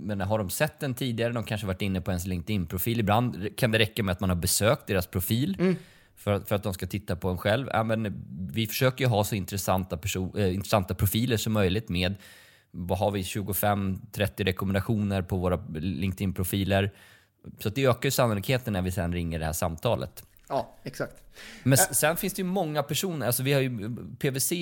Men 0.00 0.20
har 0.20 0.38
de 0.38 0.50
sett 0.50 0.80
den 0.80 0.94
tidigare, 0.94 1.32
de 1.32 1.44
kanske 1.44 1.66
varit 1.66 1.82
inne 1.82 2.00
på 2.00 2.10
ens 2.10 2.26
LinkedIn-profil. 2.26 3.00
Ibland 3.00 3.56
kan 3.56 3.70
det 3.70 3.78
räcka 3.78 4.02
med 4.02 4.12
att 4.12 4.20
man 4.20 4.30
har 4.30 4.36
besökt 4.36 4.86
deras 4.86 5.06
profil 5.06 5.74
för, 6.16 6.32
att- 6.32 6.48
för 6.48 6.56
att 6.56 6.62
de 6.62 6.74
ska 6.74 6.86
titta 6.86 7.16
på 7.16 7.28
en 7.28 7.38
själv. 7.38 7.68
Ja, 7.72 7.82
men 7.84 8.24
vi 8.52 8.66
försöker 8.66 9.04
ju 9.04 9.08
ha 9.08 9.24
så 9.24 9.34
intressanta, 9.34 9.96
perso- 9.96 10.38
äh, 10.38 10.54
intressanta 10.54 10.94
profiler 10.94 11.36
som 11.36 11.52
möjligt 11.52 11.88
med 11.88 12.14
vad 12.70 12.98
har 12.98 13.10
vi, 13.10 13.22
25-30 13.22 14.44
rekommendationer 14.44 15.22
på 15.22 15.36
våra 15.36 15.56
LinkedIn-profiler. 15.78 16.90
Så 17.58 17.68
det 17.68 17.86
ökar 17.86 18.04
ju 18.06 18.10
sannolikheten 18.10 18.72
när 18.72 18.82
vi 18.82 18.90
sen 18.92 19.12
ringer 19.12 19.38
det 19.38 19.44
här 19.44 19.52
samtalet. 19.52 20.24
Ja, 20.48 20.74
exakt. 20.84 21.22
Men 21.62 21.78
sen 21.78 22.16
finns 22.16 22.34
det 22.34 22.42
ju 22.42 22.48
många 22.48 22.82
personer, 22.82 23.26
alltså 23.26 23.42
vi 23.42 23.52
har 23.52 23.60
ju, 23.60 23.96
PVC 24.18 24.52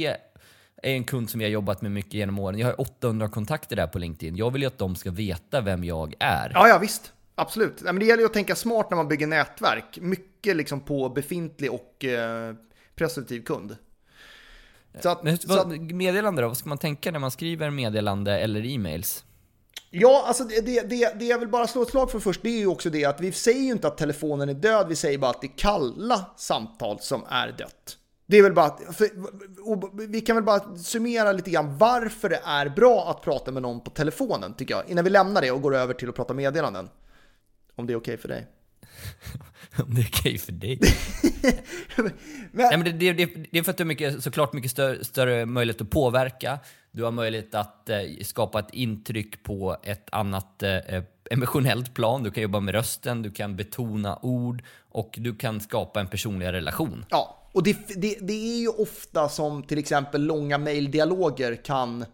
är 0.83 0.93
en 0.93 1.05
kund 1.05 1.31
som 1.31 1.41
har 1.41 1.49
jobbat 1.49 1.83
med 1.83 1.93
mycket 1.93 2.15
genom 2.15 2.39
åren. 2.39 2.59
Jag 2.59 2.67
har 2.67 2.81
800 2.81 3.29
kontakter 3.29 3.77
där 3.77 3.87
på 3.87 3.99
LinkedIn. 3.99 4.37
Jag 4.37 4.51
vill 4.51 4.63
ju 4.63 4.69
att 4.69 4.79
de 4.79 4.97
ska 4.97 5.11
veta 5.11 5.61
vem 5.61 5.85
jag 5.85 6.15
är. 6.19 6.51
Ja, 6.55 6.69
ja 6.69 6.79
visst. 6.79 7.13
Absolut. 7.35 7.83
Men 7.83 7.99
det 7.99 8.05
gäller 8.05 8.23
ju 8.23 8.27
att 8.27 8.33
tänka 8.33 8.55
smart 8.55 8.91
när 8.91 8.97
man 8.97 9.09
bygger 9.09 9.27
nätverk. 9.27 9.99
Mycket 10.01 10.57
liksom 10.57 10.81
på 10.81 11.09
befintlig 11.09 11.73
och 11.73 12.05
eh, 12.05 12.55
presumtiv 12.95 13.41
kund. 13.43 13.77
Så 15.01 15.09
att, 15.09 15.23
Men 15.23 15.39
så 15.39 15.49
vad, 15.49 15.73
att, 15.73 15.81
meddelande 15.81 16.43
då? 16.43 16.49
Vad 16.49 16.57
ska 16.57 16.69
man 16.69 16.79
tänka 16.79 17.11
när 17.11 17.19
man 17.19 17.31
skriver 17.31 17.71
meddelande 17.71 18.39
eller 18.39 18.67
e-mails? 18.67 19.25
ja, 19.91 20.25
alltså 20.27 20.45
det, 20.45 20.61
det, 20.61 20.81
det, 20.81 21.19
det 21.19 21.25
jag 21.25 21.39
vill 21.39 21.49
bara 21.49 21.67
slå 21.67 21.83
ett 21.83 21.89
slag 21.89 22.11
för 22.11 22.19
först, 22.19 22.43
det 22.43 22.49
är 22.49 22.59
ju 22.59 22.67
också 22.67 22.91
det 22.91 23.05
att 23.05 23.21
vi 23.21 23.33
säger 23.33 23.61
ju 23.61 23.73
inte 23.73 23.87
att 23.87 23.99
telefonen 23.99 24.49
är 24.49 24.55
död, 24.55 24.87
vi 24.89 24.97
säger 24.97 25.19
bara 25.19 25.31
att 25.31 25.41
det 25.41 25.47
är 25.47 25.59
kalla 25.59 26.25
samtal 26.37 27.01
som 27.01 27.23
är 27.29 27.53
dött. 27.59 27.97
Det 28.27 28.37
är 28.37 28.43
väl 28.43 28.53
bara, 28.53 28.93
för, 28.93 29.09
vi 30.09 30.21
kan 30.21 30.37
väl 30.37 30.45
bara 30.45 30.77
summera 30.77 31.33
lite 31.33 31.51
grann 31.51 31.79
varför 31.79 32.29
det 32.29 32.41
är 32.45 32.69
bra 32.69 33.11
att 33.11 33.23
prata 33.23 33.53
med 33.53 33.63
någon 33.63 33.81
på 33.81 33.91
telefonen, 33.91 34.55
tycker 34.55 34.75
jag. 34.75 34.89
Innan 34.89 35.05
vi 35.05 35.11
lämnar 35.11 35.43
det 35.43 35.51
och 35.51 35.63
går 35.63 35.75
över 35.75 35.95
till 35.95 36.09
att 36.09 36.15
prata 36.15 36.35
meddelanden. 36.35 36.89
Om 37.75 37.87
det 37.87 37.93
är 37.93 37.97
okej 37.97 38.17
för 38.17 38.29
dig. 38.29 38.47
Om 39.79 39.95
det 39.95 40.01
är 40.01 40.07
okej 40.07 40.39
för 40.39 40.53
dig. 40.53 40.81
Men, 41.97 42.11
Nej, 42.53 42.79
men 42.79 42.85
det, 42.85 42.93
det, 42.93 43.13
det, 43.13 43.47
det 43.51 43.59
är 43.59 43.63
för 43.63 43.71
att 43.71 43.77
du 43.77 43.85
har 43.85 43.87
mycket, 43.87 44.23
såklart 44.23 44.53
mycket 44.53 44.71
större, 44.71 45.05
större 45.05 45.47
möjlighet 45.47 45.81
att 45.81 45.91
påverka. 45.91 46.59
Du 46.91 47.05
har 47.05 47.11
möjlighet 47.11 47.55
att 47.55 47.89
eh, 47.89 47.99
skapa 48.23 48.59
ett 48.59 48.71
intryck 48.73 49.43
på 49.43 49.77
ett 49.83 50.09
annat 50.13 50.63
eh, 50.63 51.03
emotionellt 51.31 51.95
plan. 51.95 52.23
Du 52.23 52.31
kan 52.31 52.43
jobba 52.43 52.61
med 52.61 52.75
rösten, 52.75 53.23
du 53.23 53.31
kan 53.31 53.57
betona 53.57 54.19
ord 54.23 54.63
och 54.91 55.15
du 55.19 55.37
kan 55.37 55.61
skapa 55.61 56.01
en 56.01 56.07
personlig 56.07 56.47
relation. 56.47 57.05
Ja, 57.09 57.46
och 57.57 57.63
det, 57.63 57.77
det, 57.89 58.19
det 58.21 58.33
är 58.33 58.59
ju 58.59 58.69
ofta 58.69 59.29
som 59.29 59.63
till 59.63 59.79
exempel 59.79 60.23
långa 60.23 60.59
mejldialoger 60.59 61.57
kan... 61.57 62.03
Eh, 62.03 62.07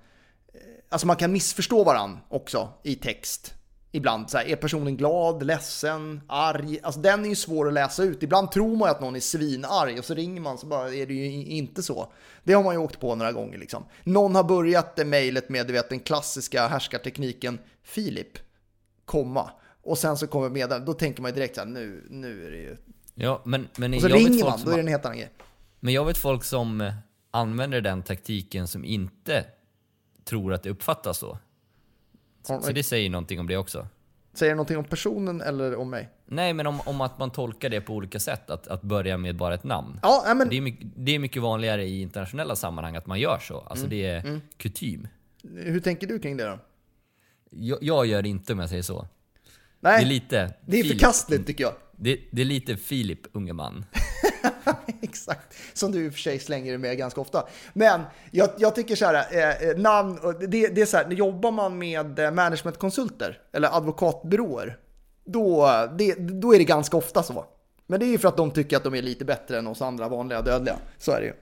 alltså 0.89 1.07
man 1.07 1.17
kan 1.17 1.33
missförstå 1.33 1.85
varandra 1.85 2.19
också 2.29 2.69
i 2.83 2.95
text. 2.95 3.55
Ibland 3.93 4.31
så 4.31 4.39
här, 4.39 4.45
är 4.45 4.57
personen 4.57 4.97
glad, 4.97 5.43
ledsen, 5.43 6.21
arg? 6.29 6.79
Alltså 6.83 7.01
den 7.01 7.25
är 7.25 7.29
ju 7.29 7.35
svår 7.35 7.69
att 7.69 7.75
läsa 7.75 8.03
ut. 8.03 8.23
Ibland 8.23 8.53
tror 8.53 8.77
man 8.77 8.89
ju 8.89 8.91
att 8.91 9.01
någon 9.01 9.17
är 9.17 9.21
svinarg 9.21 9.99
och 9.99 10.05
så 10.05 10.15
ringer 10.15 10.41
man 10.41 10.59
så 10.59 10.67
bara 10.67 10.95
är 10.95 11.07
det 11.07 11.15
ju 11.15 11.45
inte 11.45 11.83
så. 11.83 12.13
Det 12.45 12.53
har 12.53 12.63
man 12.63 12.75
ju 12.75 12.79
åkt 12.79 13.01
på 13.01 13.15
några 13.15 13.33
gånger 13.33 13.59
liksom. 13.59 13.85
Någon 14.05 14.35
har 14.35 14.45
börjat 14.45 14.97
det 14.97 15.05
mejlet 15.05 15.49
med 15.49 15.67
du 15.67 15.73
vet, 15.73 15.89
den 15.89 16.01
klassiska 16.01 16.69
härskartekniken 16.69 17.59
Filip, 17.83 18.39
komma. 19.05 19.51
Och 19.83 19.99
sen 19.99 20.17
så 20.17 20.27
kommer 20.27 20.49
meddelandet, 20.49 20.87
då 20.87 20.95
tänker 20.95 21.23
man 21.23 21.31
ju 21.31 21.35
direkt 21.35 21.55
så 21.55 21.61
här, 21.61 21.69
nu, 21.69 22.07
nu 22.11 22.47
är 22.47 22.51
det 22.51 22.59
ju... 22.59 22.77
Ja, 23.15 23.43
men, 23.45 23.69
men, 23.77 23.95
Och 23.95 24.01
så 24.01 24.09
jag 24.09 24.13
vet 24.17 24.27
ringer 24.27 24.39
folk 24.41 24.51
man, 24.51 24.59
som, 24.59 24.67
då 24.67 24.73
är 24.73 24.77
det 24.77 24.83
en 24.83 24.89
helt 24.89 25.05
annan 25.05 25.19
grej. 25.19 25.31
men 25.81 25.95
jag 25.95 26.05
vet 26.05 26.19
folk 26.19 26.45
som 26.45 26.81
eh, 26.81 26.95
använder 27.31 27.81
den 27.81 28.03
taktiken 28.03 28.69
som 28.69 28.85
inte 28.85 29.45
tror 30.25 30.53
att 30.55 30.63
det 30.63 30.71
uppfattas 30.71 31.19
så. 31.19 31.39
Så 32.43 32.73
det 32.73 32.83
säger 32.83 33.11
någonting 33.11 33.41
om 33.41 33.47
det 33.47 33.57
också. 33.57 33.87
Säger 34.35 34.53
det 34.53 34.57
någonting 34.57 34.77
om 34.77 34.85
personen 34.85 35.41
eller 35.41 35.77
om 35.77 35.91
mig? 35.91 36.09
Nej, 36.27 36.53
men 36.55 36.67
om, 36.67 36.81
om 36.81 37.01
att 37.01 37.19
man 37.19 37.31
tolkar 37.31 37.69
det 37.71 37.81
på 37.81 37.95
olika 37.95 38.21
sätt. 38.21 38.51
Att, 38.51 38.69
att 38.69 38.83
börja 38.83 39.17
med 39.17 39.37
bara 39.37 39.55
ett 39.55 39.65
namn. 39.65 40.01
Ja, 40.03 40.35
men 40.37 40.49
Det 40.49 40.57
är, 40.57 40.61
mycket, 40.61 40.87
det 40.97 41.15
är 41.15 41.19
mycket 41.19 41.43
vanligare 41.43 41.85
i 41.85 42.01
internationella 42.03 42.57
sammanhang 42.57 42.97
att 42.97 43.07
man 43.07 43.21
gör 43.21 43.39
så. 43.39 43.55
Mm. 43.55 43.67
Alltså 43.71 43.87
det 43.87 44.05
är 44.07 44.41
kutym. 44.57 45.09
hur 45.43 45.81
tänker 45.81 46.07
du 46.07 46.19
kring 46.19 46.37
det 46.37 46.45
då? 46.45 46.59
Jag, 47.51 47.79
jag 47.83 48.07
gör 48.07 48.23
det 48.23 48.29
inte 48.29 48.53
om 48.53 48.59
jag 48.59 48.69
säger 48.69 48.83
så. 48.83 49.07
Nej, 49.81 49.99
Det 49.99 50.05
är 50.05 50.09
lite 50.09 50.55
det 50.67 50.79
är 50.79 50.83
Filip. 50.83 51.01
förkastligt 51.01 51.47
tycker 51.47 51.65
jag. 51.65 51.75
Det, 52.03 52.21
det 52.31 52.43
är 52.43 52.47
lite 52.47 52.77
Filip, 52.77 53.21
unge 53.33 53.53
man. 53.53 53.85
Exakt, 55.03 55.57
som 55.73 55.93
du 55.93 56.07
i 56.07 56.09
och 56.09 56.13
för 56.13 56.21
sig 56.21 56.39
slänger 56.39 56.79
med 56.79 56.99
ganska 56.99 57.21
ofta. 57.21 57.47
Men 57.73 58.01
jag, 58.31 58.51
jag 58.59 58.75
tycker 58.75 58.97
så 58.97 59.05
här, 59.05 59.15
eh, 59.15 59.69
eh 59.69 59.77
namn, 59.77 60.19
och 60.19 60.35
det, 60.41 60.69
det 60.69 60.83
är 60.83 60.87
så 60.87 60.97
här, 60.97 61.11
jobbar 61.11 61.51
man 61.51 61.79
med 61.79 62.19
eh, 62.19 62.31
managementkonsulter 62.31 63.41
eller 63.53 63.77
advokatbyråer, 63.77 64.79
då, 65.25 65.69
det, 65.99 66.15
då 66.15 66.55
är 66.55 66.59
det 66.59 66.65
ganska 66.65 66.97
ofta 66.97 67.23
så. 67.23 67.45
Men 67.87 68.01
det 68.01 68.07
är 68.07 68.11
ju 68.11 68.19
för 68.19 68.29
att 68.29 68.37
de 68.37 68.51
tycker 68.51 68.77
att 68.77 68.85
de 68.85 68.95
är 68.95 69.03
lite 69.03 69.25
bättre 69.25 69.59
än 69.59 69.67
oss 69.67 69.83
andra 69.83 70.09
vanliga 70.09 70.43
dödliga. 70.43 70.77
Så 70.99 71.13
är 71.13 71.21
det 71.21 71.27
ju. 71.27 71.33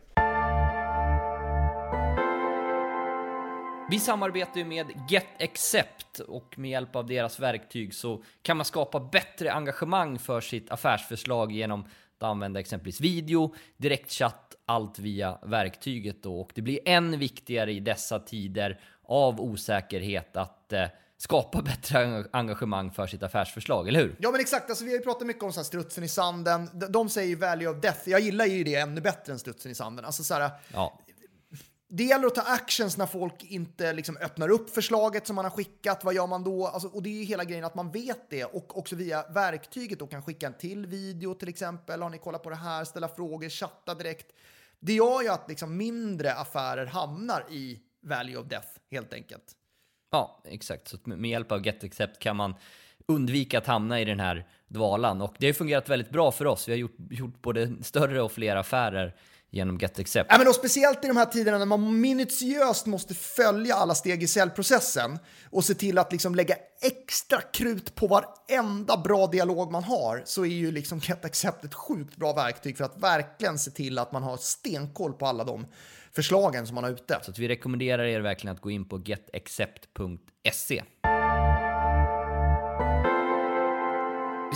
Vi 3.90 4.00
samarbetar 4.00 4.56
ju 4.56 4.64
med 4.64 4.86
GetAccept 5.08 6.18
och 6.18 6.58
med 6.58 6.70
hjälp 6.70 6.96
av 6.96 7.06
deras 7.06 7.40
verktyg 7.40 7.94
så 7.94 8.22
kan 8.42 8.56
man 8.56 8.66
skapa 8.66 9.00
bättre 9.00 9.52
engagemang 9.52 10.18
för 10.18 10.40
sitt 10.40 10.70
affärsförslag 10.70 11.52
genom 11.52 11.80
att 11.80 12.22
använda 12.22 12.60
exempelvis 12.60 13.00
video, 13.00 13.54
direktchatt, 13.76 14.54
allt 14.66 14.98
via 14.98 15.38
verktyget 15.42 16.22
då. 16.22 16.40
Och 16.40 16.52
det 16.54 16.62
blir 16.62 16.78
än 16.84 17.18
viktigare 17.18 17.72
i 17.72 17.80
dessa 17.80 18.18
tider 18.18 18.80
av 19.02 19.40
osäkerhet 19.40 20.36
att 20.36 20.72
eh, 20.72 20.86
skapa 21.16 21.62
bättre 21.62 22.24
engagemang 22.30 22.90
för 22.90 23.06
sitt 23.06 23.22
affärsförslag, 23.22 23.88
eller 23.88 24.00
hur? 24.00 24.16
Ja 24.18 24.30
men 24.30 24.40
exakt, 24.40 24.70
alltså, 24.70 24.84
vi 24.84 24.90
har 24.90 24.98
ju 24.98 25.04
pratat 25.04 25.26
mycket 25.26 25.42
om 25.42 25.52
så 25.52 25.60
här, 25.60 25.64
strutsen 25.64 26.04
i 26.04 26.08
sanden. 26.08 26.70
De, 26.72 26.86
de 26.86 27.08
säger 27.08 27.28
ju 27.28 27.34
value 27.34 27.68
of 27.68 27.80
death. 27.80 28.08
Jag 28.08 28.20
gillar 28.20 28.44
ju 28.44 28.64
det 28.64 28.74
ännu 28.74 29.00
bättre 29.00 29.32
än 29.32 29.38
strutsen 29.38 29.72
i 29.72 29.74
sanden. 29.74 30.04
Alltså 30.04 30.24
så 30.24 30.34
här, 30.34 30.50
Ja, 30.72 30.98
det 31.92 32.04
gäller 32.04 32.26
att 32.26 32.34
ta 32.34 32.42
actions 32.42 32.96
när 32.96 33.06
folk 33.06 33.44
inte 33.44 33.92
liksom 33.92 34.16
öppnar 34.16 34.48
upp 34.48 34.70
förslaget 34.70 35.26
som 35.26 35.36
man 35.36 35.44
har 35.44 35.50
skickat. 35.50 36.04
Vad 36.04 36.14
gör 36.14 36.26
man 36.26 36.44
då? 36.44 36.66
Alltså, 36.66 36.88
och 36.88 37.02
det 37.02 37.08
är 37.08 37.14
ju 37.14 37.24
hela 37.24 37.44
grejen 37.44 37.64
att 37.64 37.74
man 37.74 37.90
vet 37.90 38.30
det 38.30 38.44
och 38.44 38.78
också 38.78 38.96
via 38.96 39.24
verktyget 39.28 39.98
då 39.98 40.06
kan 40.06 40.22
skicka 40.22 40.46
en 40.46 40.54
till 40.54 40.86
video 40.86 41.34
till 41.34 41.48
exempel. 41.48 42.02
Har 42.02 42.10
ni 42.10 42.18
kollat 42.18 42.42
på 42.42 42.50
det 42.50 42.56
här? 42.56 42.84
Ställa 42.84 43.08
frågor, 43.08 43.48
chatta 43.48 43.94
direkt. 43.94 44.26
Det 44.80 44.92
gör 44.92 45.22
ju 45.22 45.28
att 45.28 45.48
liksom 45.48 45.76
mindre 45.76 46.34
affärer 46.34 46.86
hamnar 46.86 47.44
i 47.50 47.80
value 48.02 48.36
of 48.36 48.46
death 48.46 48.68
helt 48.90 49.12
enkelt. 49.12 49.52
Ja, 50.10 50.42
exakt. 50.44 50.88
Så 50.88 50.96
med 51.04 51.18
med 51.18 51.30
hjälp 51.30 51.52
av 51.52 51.66
GetAccept 51.66 52.18
kan 52.18 52.36
man 52.36 52.54
undvika 53.06 53.58
att 53.58 53.66
hamna 53.66 54.00
i 54.00 54.04
den 54.04 54.20
här 54.20 54.48
dvalan. 54.68 55.22
Och 55.22 55.34
det 55.38 55.46
har 55.46 55.52
fungerat 55.52 55.88
väldigt 55.88 56.10
bra 56.10 56.32
för 56.32 56.46
oss. 56.46 56.68
Vi 56.68 56.72
har 56.72 56.78
gjort, 56.78 56.96
gjort 57.10 57.42
både 57.42 57.84
större 57.84 58.22
och 58.22 58.32
fler 58.32 58.56
affärer 58.56 59.16
genom 59.50 59.78
GetAccept. 59.78 60.30
Ja, 60.32 60.38
men 60.38 60.48
och 60.48 60.54
speciellt 60.54 61.04
i 61.04 61.08
de 61.08 61.16
här 61.16 61.26
tiderna 61.26 61.58
när 61.58 61.66
man 61.66 62.00
minutiöst 62.00 62.86
måste 62.86 63.14
följa 63.14 63.74
alla 63.74 63.94
steg 63.94 64.22
i 64.22 64.26
säljprocessen 64.26 65.18
och 65.50 65.64
se 65.64 65.74
till 65.74 65.98
att 65.98 66.12
liksom 66.12 66.34
lägga 66.34 66.54
extra 66.82 67.40
krut 67.40 67.94
på 67.94 68.06
varenda 68.06 68.96
bra 68.96 69.26
dialog 69.26 69.72
man 69.72 69.84
har 69.84 70.22
så 70.24 70.44
är 70.44 70.48
ju 70.48 70.72
liksom 70.72 70.98
GetAccept 70.98 71.64
ett 71.64 71.74
sjukt 71.74 72.16
bra 72.16 72.32
verktyg 72.32 72.76
för 72.76 72.84
att 72.84 73.02
verkligen 73.02 73.58
se 73.58 73.70
till 73.70 73.98
att 73.98 74.12
man 74.12 74.22
har 74.22 74.36
stenkoll 74.36 75.12
på 75.12 75.26
alla 75.26 75.44
de 75.44 75.66
förslagen 76.12 76.66
som 76.66 76.74
man 76.74 76.84
har 76.84 76.90
ute. 76.90 77.18
Så 77.22 77.32
vi 77.32 77.48
rekommenderar 77.48 78.04
er 78.04 78.20
verkligen 78.20 78.56
att 78.56 78.62
gå 78.62 78.70
in 78.70 78.88
på 78.88 79.02
getaccept.se. 79.04 80.82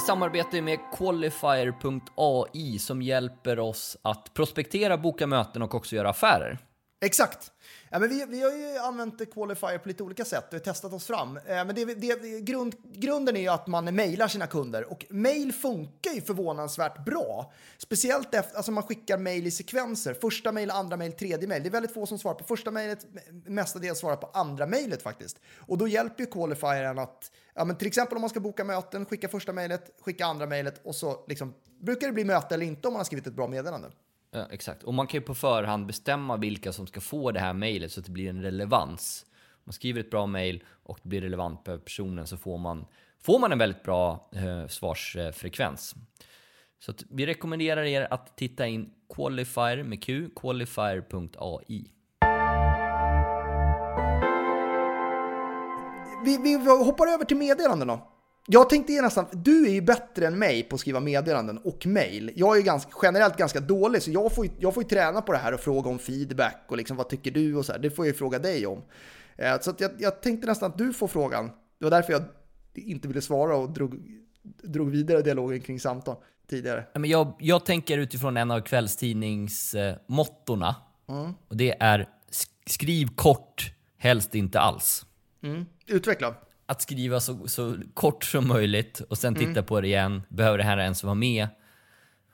Vi 0.04 0.06
samarbetar 0.06 0.62
med 0.62 0.78
Qualifier.ai 0.99 2.78
som 2.78 3.02
hjälper 3.02 3.58
oss 3.58 3.96
att 4.02 4.34
prospektera, 4.34 4.99
boka 4.99 5.26
möten 5.26 5.62
och 5.62 5.75
också 5.75 5.96
göra 5.96 6.11
affärer. 6.11 6.58
Exakt. 7.04 7.52
Ja, 7.90 7.99
men 7.99 8.08
vi, 8.08 8.25
vi 8.28 8.42
har 8.42 8.50
ju 8.50 8.78
använt 8.78 9.32
Qualifier 9.32 9.78
på 9.78 9.88
lite 9.88 10.02
olika 10.02 10.25
sätt 10.25 10.54
och 10.54 10.62
testat 10.62 10.92
oss 10.92 11.06
fram. 11.06 11.37
Eh, 11.37 11.42
men 11.46 11.75
det, 11.75 11.84
det, 11.84 12.40
grund, 12.40 12.75
grunden 12.92 13.37
är 13.37 13.40
ju 13.40 13.49
att 13.49 13.66
man 13.66 13.84
mejlar 13.94 14.28
sina 14.28 14.46
kunder 14.46 14.92
och 14.92 15.06
mejl 15.11 15.52
funkar 15.52 16.11
ju 16.11 16.20
förvånansvärt 16.20 17.04
bra. 17.04 17.52
Speciellt 17.78 18.34
efter, 18.34 18.56
alltså 18.56 18.73
man 18.73 18.82
skickar 18.82 19.18
mejl 19.18 19.46
i 19.46 19.50
sekvenser. 19.50 20.14
Första 20.14 20.52
mejl, 20.52 20.70
andra 20.70 20.96
mejl, 20.96 21.12
tredje 21.12 21.49
mejl. 21.49 21.62
Det 21.62 21.68
är 21.68 21.70
väldigt 21.70 21.94
få 21.94 22.06
som 22.06 22.18
svarar 22.18 22.34
på 22.34 22.44
första 22.44 22.70
mejlet, 22.70 23.06
mestadels 23.46 23.99
svarar 23.99 24.16
på 24.16 24.30
andra 24.34 24.66
mejlet 24.66 25.02
faktiskt. 25.02 25.40
Och 25.58 25.78
då 25.78 25.88
hjälper 25.88 26.25
ju 26.25 26.30
Qualifiern 26.30 26.99
att, 26.99 27.30
ja, 27.54 27.64
men 27.64 27.76
till 27.76 27.87
exempel 27.87 28.16
om 28.16 28.20
man 28.20 28.30
ska 28.30 28.40
boka 28.40 28.64
möten, 28.64 29.06
skicka 29.06 29.28
första 29.28 29.52
mejlet, 29.52 29.90
skicka 30.00 30.26
andra 30.26 30.46
mejlet 30.46 30.80
och 30.84 30.94
så 30.94 31.25
liksom, 31.28 31.54
brukar 31.80 32.06
det 32.06 32.12
bli 32.12 32.25
möte 32.25 32.54
eller 32.54 32.66
inte 32.66 32.88
om 32.88 32.94
man 32.94 33.00
har 33.00 33.04
skrivit 33.04 33.26
ett 33.26 33.34
bra 33.34 33.46
meddelande. 33.46 33.90
Ja, 34.35 34.47
exakt. 34.50 34.83
Och 34.83 34.95
man 34.95 35.07
kan 35.07 35.21
ju 35.21 35.26
på 35.26 35.35
förhand 35.35 35.87
bestämma 35.87 36.37
vilka 36.37 36.73
som 36.73 36.87
ska 36.87 37.00
få 37.00 37.31
det 37.31 37.41
här 37.41 37.53
mejlet 37.53 37.93
så 37.93 38.00
att 38.00 38.07
det 38.07 38.12
blir 38.12 38.31
en 38.31 38.43
relevans. 38.43 39.26
Man 39.64 39.73
skriver 39.73 40.00
ett 40.00 40.11
bra 40.11 40.26
mejl 40.26 40.64
och 40.83 40.99
det 41.03 41.09
blir 41.09 41.21
relevant 41.21 41.61
för 41.64 41.79
personen 41.79 42.26
så 42.26 42.37
får 42.37 42.59
man, 42.59 42.87
får 43.23 43.38
man 43.38 43.53
en 43.53 43.59
väldigt 43.59 43.83
bra 43.83 44.31
eh, 44.33 44.67
svarsfrekvens. 44.67 45.95
Så 46.79 46.91
att 46.91 47.05
vi 47.11 47.26
rekommenderar 47.26 47.83
er 47.83 48.07
att 48.11 48.37
titta 48.37 48.67
in 48.67 48.91
Qualifier 49.14 49.83
med 49.83 50.03
Q, 50.03 50.31
qualifier.ai. 50.37 51.85
Vi, 56.25 56.38
vi 56.38 56.55
hoppar 56.85 57.07
över 57.07 57.25
till 57.25 57.37
meddelanden 57.37 57.88
då. 57.88 58.13
Jag 58.46 58.70
tänkte 58.70 58.92
ge 58.92 59.02
nästan, 59.02 59.26
du 59.32 59.66
är 59.66 59.70
ju 59.72 59.80
bättre 59.80 60.26
än 60.26 60.38
mig 60.38 60.62
på 60.62 60.74
att 60.74 60.80
skriva 60.80 61.00
meddelanden 61.00 61.58
och 61.58 61.86
mail. 61.86 62.32
Jag 62.36 62.58
är 62.58 62.62
ganska, 62.62 62.90
generellt 63.02 63.36
ganska 63.36 63.60
dålig 63.60 64.02
så 64.02 64.10
jag 64.10 64.34
får, 64.34 64.44
ju, 64.46 64.50
jag 64.58 64.74
får 64.74 64.82
ju 64.82 64.88
träna 64.88 65.22
på 65.22 65.32
det 65.32 65.38
här 65.38 65.54
och 65.54 65.60
fråga 65.60 65.90
om 65.90 65.98
feedback 65.98 66.64
och 66.68 66.76
liksom 66.76 66.96
vad 66.96 67.08
tycker 67.08 67.30
du 67.30 67.56
och 67.56 67.66
så 67.66 67.72
här. 67.72 67.78
Det 67.78 67.90
får 67.90 68.06
jag 68.06 68.12
ju 68.12 68.18
fråga 68.18 68.38
dig 68.38 68.66
om. 68.66 68.82
Eh, 69.36 69.60
Så 69.60 69.74
jag, 69.78 69.90
jag 69.98 70.22
tänkte 70.22 70.46
nästan 70.46 70.70
att 70.70 70.78
du 70.78 70.92
får 70.92 71.08
frågan. 71.08 71.50
Det 71.78 71.84
var 71.84 71.90
därför 71.90 72.12
jag 72.12 72.22
inte 72.74 73.08
ville 73.08 73.20
svara 73.20 73.56
och 73.56 73.70
drog, 73.70 73.94
drog 74.62 74.90
vidare 74.90 75.22
dialogen 75.22 75.60
kring 75.60 75.80
samtal 75.80 76.16
tidigare. 76.50 76.84
Men 76.94 77.10
jag, 77.10 77.32
jag 77.38 77.66
tänker 77.66 77.98
utifrån 77.98 78.36
en 78.36 78.50
av 78.50 78.60
kvällstidningsmottorna. 78.60 80.74
Och 81.48 81.56
det 81.56 81.76
är 81.80 81.98
sk- 82.30 82.48
skriv 82.66 83.08
kort, 83.16 83.72
helst 83.98 84.34
inte 84.34 84.60
alls. 84.60 85.06
Utveckla. 85.86 86.34
Att 86.66 86.83
skriva 86.83 87.21
så, 87.21 87.49
så 87.49 87.76
kort 87.94 88.25
som 88.25 88.49
möjligt 88.49 89.00
och 89.00 89.18
sen 89.18 89.35
titta 89.35 89.62
på 89.62 89.80
det 89.80 89.87
igen. 89.87 90.23
Behöver 90.28 90.59
det 90.59 90.64
här 90.64 90.78
ens 90.78 91.04
vara 91.04 91.14
med? 91.14 91.49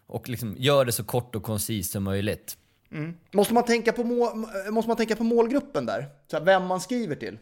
Och 0.07 0.29
liksom 0.29 0.55
gör 0.59 0.85
det 0.85 0.93
så 0.93 1.05
kort 1.05 1.35
och 1.35 1.43
koncist 1.43 1.93
som 1.93 2.05
möjligt. 2.05 2.57
Måste, 3.33 3.55
man 3.55 3.65
tänka 3.65 3.93
på 3.93 4.05
må, 4.05 4.47
måste 4.71 4.89
man 4.89 4.97
tänka 4.97 5.17
på 5.17 5.25
målgruppen 5.25 5.87
där? 5.87 6.09
Så 6.31 6.37
här, 6.37 6.45
vem 6.45 6.67
man 6.67 6.81
skriver 6.81 7.17
till? 7.17 7.39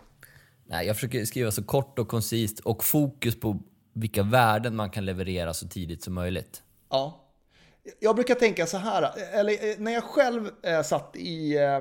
Nej, 0.66 0.86
jag 0.86 0.96
försöker 0.96 1.24
skriva 1.24 1.50
så 1.50 1.64
kort 1.64 1.98
och 1.98 2.08
koncist 2.08 2.60
och 2.60 2.84
fokus 2.84 3.40
på 3.40 3.60
vilka 3.92 4.22
värden 4.22 4.76
man 4.76 4.90
kan 4.90 5.04
leverera 5.04 5.54
så 5.54 5.68
tidigt 5.68 6.02
som 6.02 6.14
möjligt. 6.14 6.62
Ja. 6.90 7.24
Jag 8.00 8.14
brukar 8.14 8.34
tänka 8.34 8.66
så 8.66 8.76
här, 8.76 9.10
eller 9.32 9.52
eh, 9.52 9.78
när 9.78 9.92
jag 9.92 10.04
själv 10.04 10.50
eh, 10.62 10.82
satt 10.82 11.16
i, 11.16 11.56
eh, 11.56 11.80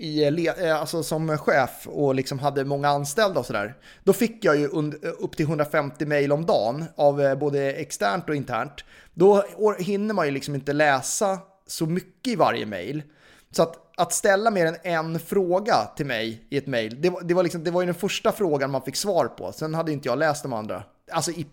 i, 0.00 0.24
eh, 0.58 0.80
alltså 0.80 1.02
som 1.02 1.38
chef 1.38 1.86
och 1.86 2.14
liksom 2.14 2.38
hade 2.38 2.64
många 2.64 2.88
anställda 2.88 3.40
och 3.40 3.46
sådär. 3.46 3.74
Då 4.04 4.12
fick 4.12 4.44
jag 4.44 4.56
ju 4.56 4.64
eh, 4.64 5.10
upp 5.18 5.36
till 5.36 5.46
150 5.46 6.06
mejl 6.06 6.32
om 6.32 6.46
dagen 6.46 6.84
av 6.96 7.20
eh, 7.22 7.34
både 7.34 7.72
externt 7.72 8.28
och 8.28 8.34
internt. 8.34 8.84
Då 9.14 9.44
hinner 9.78 10.14
man 10.14 10.26
ju 10.26 10.32
liksom 10.32 10.54
inte 10.54 10.72
läsa 10.72 11.38
så 11.66 11.86
mycket 11.86 12.32
i 12.32 12.36
varje 12.36 12.66
mejl. 12.66 13.02
Så 13.50 13.62
att, 13.62 13.76
att 13.96 14.12
ställa 14.12 14.50
mer 14.50 14.66
än 14.66 14.76
en 14.82 15.18
fråga 15.18 15.74
till 15.96 16.06
mig 16.06 16.46
i 16.50 16.56
ett 16.56 16.66
mejl, 16.66 17.02
det, 17.02 17.10
var- 17.10 17.20
det, 17.22 17.34
var 17.34 17.42
liksom, 17.42 17.64
det 17.64 17.70
var 17.70 17.82
ju 17.82 17.86
den 17.86 17.94
första 17.94 18.32
frågan 18.32 18.70
man 18.70 18.82
fick 18.82 18.96
svar 18.96 19.26
på. 19.26 19.52
Sen 19.52 19.74
hade 19.74 19.92
inte 19.92 20.08
jag 20.08 20.18
läst 20.18 20.42
de 20.42 20.52
andra. 20.52 20.82
Alltså 21.12 21.30
i 21.30 21.46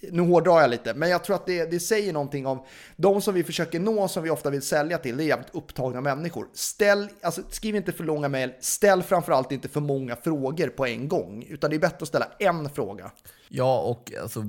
nu 0.00 0.22
hårdrar 0.22 0.60
jag 0.60 0.70
lite, 0.70 0.94
men 0.94 1.08
jag 1.08 1.24
tror 1.24 1.36
att 1.36 1.46
det, 1.46 1.70
det 1.70 1.80
säger 1.80 2.12
någonting 2.12 2.46
om 2.46 2.64
de 2.96 3.22
som 3.22 3.34
vi 3.34 3.44
försöker 3.44 3.80
nå, 3.80 4.08
som 4.08 4.22
vi 4.22 4.30
ofta 4.30 4.50
vill 4.50 4.62
sälja 4.62 4.98
till, 4.98 5.16
det 5.16 5.24
är 5.24 5.26
jävligt 5.26 5.54
upptagna 5.54 6.00
människor. 6.00 6.48
Ställ, 6.52 7.08
alltså, 7.22 7.42
skriv 7.50 7.76
inte 7.76 7.92
för 7.92 8.04
långa 8.04 8.28
mejl, 8.28 8.52
ställ 8.60 9.02
framförallt 9.02 9.52
inte 9.52 9.68
för 9.68 9.80
många 9.80 10.16
frågor 10.16 10.68
på 10.68 10.86
en 10.86 11.08
gång, 11.08 11.46
utan 11.48 11.70
det 11.70 11.76
är 11.76 11.80
bättre 11.80 11.98
att 12.00 12.08
ställa 12.08 12.28
en 12.38 12.70
fråga. 12.70 13.10
Ja, 13.48 13.80
och 13.80 14.12
alltså 14.22 14.44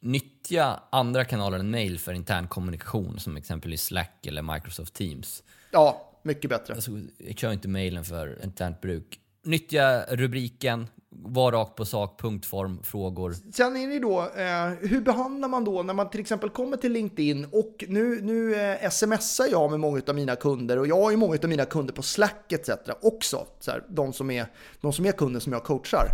nyttja 0.00 0.80
andra 0.90 1.24
kanaler 1.24 1.58
än 1.58 1.70
mail 1.70 1.98
för 1.98 2.12
intern 2.12 2.48
kommunikation 2.48 3.18
som 3.18 3.36
exempelvis 3.36 3.82
Slack 3.82 4.26
eller 4.26 4.42
Microsoft 4.42 4.94
Teams. 4.94 5.42
Ja, 5.70 6.12
mycket 6.22 6.50
bättre. 6.50 6.74
Alltså, 6.74 6.90
jag 7.18 7.38
kör 7.38 7.52
inte 7.52 7.68
mailen 7.68 8.04
för 8.04 8.44
internt 8.44 8.80
bruk. 8.80 9.18
Nyttja 9.44 10.04
rubriken, 10.08 10.86
var 11.14 11.52
rakt 11.52 11.74
på 11.76 11.84
sak, 11.84 12.20
punktform, 12.20 12.82
frågor. 12.82 13.34
Sen 13.52 13.76
är 13.76 13.88
det 13.88 13.98
då, 13.98 14.20
eh, 14.20 14.88
hur 14.90 15.00
behandlar 15.00 15.48
man 15.48 15.64
då 15.64 15.82
när 15.82 15.94
man 15.94 16.10
till 16.10 16.20
exempel 16.20 16.50
kommer 16.50 16.76
till 16.76 16.92
LinkedIn 16.92 17.46
och 17.52 17.84
nu, 17.88 18.20
nu 18.22 18.54
eh, 18.54 18.90
smsar 18.90 19.46
jag 19.50 19.70
med 19.70 19.80
många 19.80 20.02
av 20.06 20.14
mina 20.14 20.36
kunder 20.36 20.78
och 20.78 20.86
jag 20.86 21.02
har 21.02 21.10
ju 21.10 21.16
många 21.16 21.38
av 21.42 21.48
mina 21.48 21.64
kunder 21.64 21.94
på 21.94 22.02
Slack 22.02 22.52
etc. 22.52 22.70
också. 23.02 23.46
Så 23.60 23.70
här, 23.70 23.84
de, 23.88 24.12
som 24.12 24.30
är, 24.30 24.46
de 24.80 24.92
som 24.92 25.06
är 25.06 25.12
kunder 25.12 25.40
som 25.40 25.52
jag 25.52 25.64
coachar. 25.64 26.06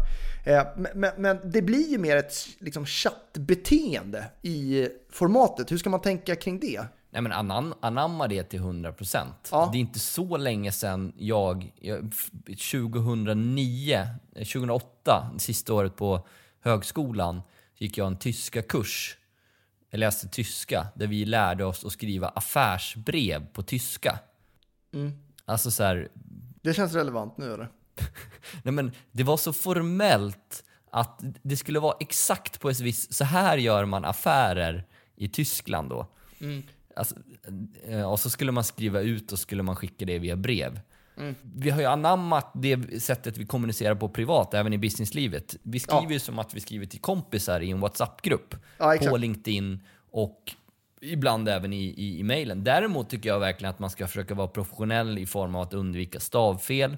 Eh, 0.47 0.63
men, 0.95 1.11
men, 1.17 1.39
det 1.45 1.63
blir 1.63 1.89
ju 1.89 1.99
mer 1.99 2.17
ett 2.17 2.35
liksom, 2.59 2.87
chattbeteende 2.87 4.25
i 4.43 4.89
formatet. 5.11 5.73
Hur 5.73 5.79
ska 5.79 5.91
man 5.91 6.01
tänka 6.01 6.37
kring 6.37 6.61
det? 6.61 6.81
Nej 7.11 7.23
men 7.23 7.33
anam, 7.33 7.75
anamma 7.81 8.29
det 8.29 8.43
till 8.43 8.61
100%. 8.61 9.27
Ja. 9.51 9.69
Det 9.73 9.79
är 9.79 9.81
inte 9.81 9.99
så 9.99 10.37
länge 10.37 10.73
sedan 10.73 11.13
jag, 11.17 11.73
jag 11.81 12.13
f- 12.13 12.31
2009, 12.73 14.09
eh, 14.35 14.45
2008, 14.45 15.31
sista 15.39 15.75
året 15.75 15.97
på 15.97 16.27
högskolan, 16.61 17.43
gick 17.77 17.99
jag 17.99 18.07
en 18.07 18.19
tyska 18.19 18.63
kurs. 18.63 19.17
Jag 19.91 19.99
läste 19.99 20.29
tyska, 20.29 20.87
där 20.95 21.07
vi 21.07 21.25
lärde 21.25 21.65
oss 21.65 21.85
att 21.85 21.93
skriva 21.93 22.29
affärsbrev 22.29 23.47
på 23.47 23.63
tyska. 23.63 24.19
Alltså 25.45 25.71
så 25.71 25.83
här, 25.83 26.09
Det 26.63 26.75
känns 26.75 26.95
relevant 26.95 27.39
nu 27.39 27.53
eller? 27.55 27.69
Nej, 28.63 28.73
men 28.73 28.93
det 29.13 29.23
var 29.25 29.37
så 29.37 29.53
formellt 29.53 30.65
att 30.91 31.21
det 31.43 31.57
skulle 31.57 31.81
vara 31.81 31.97
exakt 32.01 32.61
på 32.61 32.71
ett 32.71 32.81
visst... 32.81 33.15
Så 33.15 33.25
här 33.25 33.57
gör 33.59 33.85
man 33.85 34.05
affärer 34.05 34.85
i 35.17 35.29
Tyskland 35.29 35.91
då. 35.91 36.07
Alltså, 36.99 37.15
eh, 37.89 38.11
och 38.11 38.21
så 38.21 38.31
skulle 38.31 38.53
man 38.53 38.65
skriva 38.65 39.01
ut 39.01 39.33
och 39.33 39.39
skulle 39.39 39.63
man 39.63 39.77
skicka 39.77 40.05
det 40.05 40.19
via 40.19 40.37
brev. 40.37 40.81
Vi 41.43 41.71
har 41.71 41.81
ju 41.81 41.87
anammat 41.87 42.51
det 42.55 43.03
sättet 43.03 43.39
vi 43.39 43.47
kommunicerar 43.47 43.95
på 43.95 44.09
privat, 44.09 44.55
även 44.55 44.73
i 44.73 44.79
businesslivet. 44.79 45.57
Vi 45.63 45.81
skriver 45.81 46.13
ju 46.13 46.19
som 46.19 46.39
att 46.39 46.55
vi 46.55 46.61
skriver 46.61 46.87
till 46.87 47.01
kompisar 47.01 47.61
i 47.61 47.71
en 47.71 47.81
WhatsApp-grupp. 47.81 48.55
Ja, 48.79 48.97
på 49.09 49.17
LinkedIn 49.17 49.81
och 50.11 50.55
ibland 51.01 51.49
även 51.49 51.73
i, 51.73 51.85
i, 51.85 52.19
i 52.19 52.23
mailen. 52.23 52.65
Däremot 52.65 53.11
tycker 53.11 53.29
jag 53.29 53.41
verkligen 53.41 53.71
att 53.71 53.79
man 53.79 53.91
ska 53.91 54.07
försöka 54.07 54.35
vara 54.35 54.49
professionell 54.49 55.19
i 55.19 55.27
form 55.27 55.55
av 55.55 55.63
att 55.63 55.75
undvika 55.75 56.21
stavfel. 56.21 56.97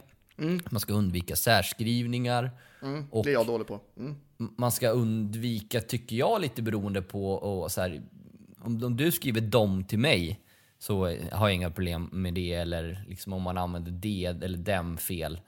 Man 0.71 0.81
ska 0.81 0.93
undvika 0.93 1.37
särskrivningar. 1.37 2.51
Och 3.11 3.25
Det 3.25 3.31
är 3.31 3.35
jag 3.35 3.47
dålig 3.47 3.67
på. 3.67 3.81
Mm. 3.97 4.17
man 4.57 4.73
ska 4.73 4.89
undvika, 4.89 5.81
tycker 5.81 6.17
jag, 6.17 6.41
lite 6.41 6.63
beroende 6.63 7.03
på 7.03 7.33
och 7.33 7.73
så 7.73 7.81
här, 7.81 8.03
om, 8.63 8.85
om 8.85 8.97
du 8.97 9.13
skriver 9.13 9.41
dom 9.41 9.85
till 9.85 9.99
mig 9.99 10.41
så 10.79 11.05
har 11.33 11.49
jag 11.49 11.55
inga 11.55 11.71
problem 11.71 12.09
med 12.13 12.35
det. 12.35 12.53
Eller 12.53 13.05
liksom 13.09 13.33
om 13.33 13.43
man 13.43 13.59
använder 13.59 13.91
det 13.91 14.25
eller 14.43 14.59
dem 14.59 14.99
fel. 14.99 15.41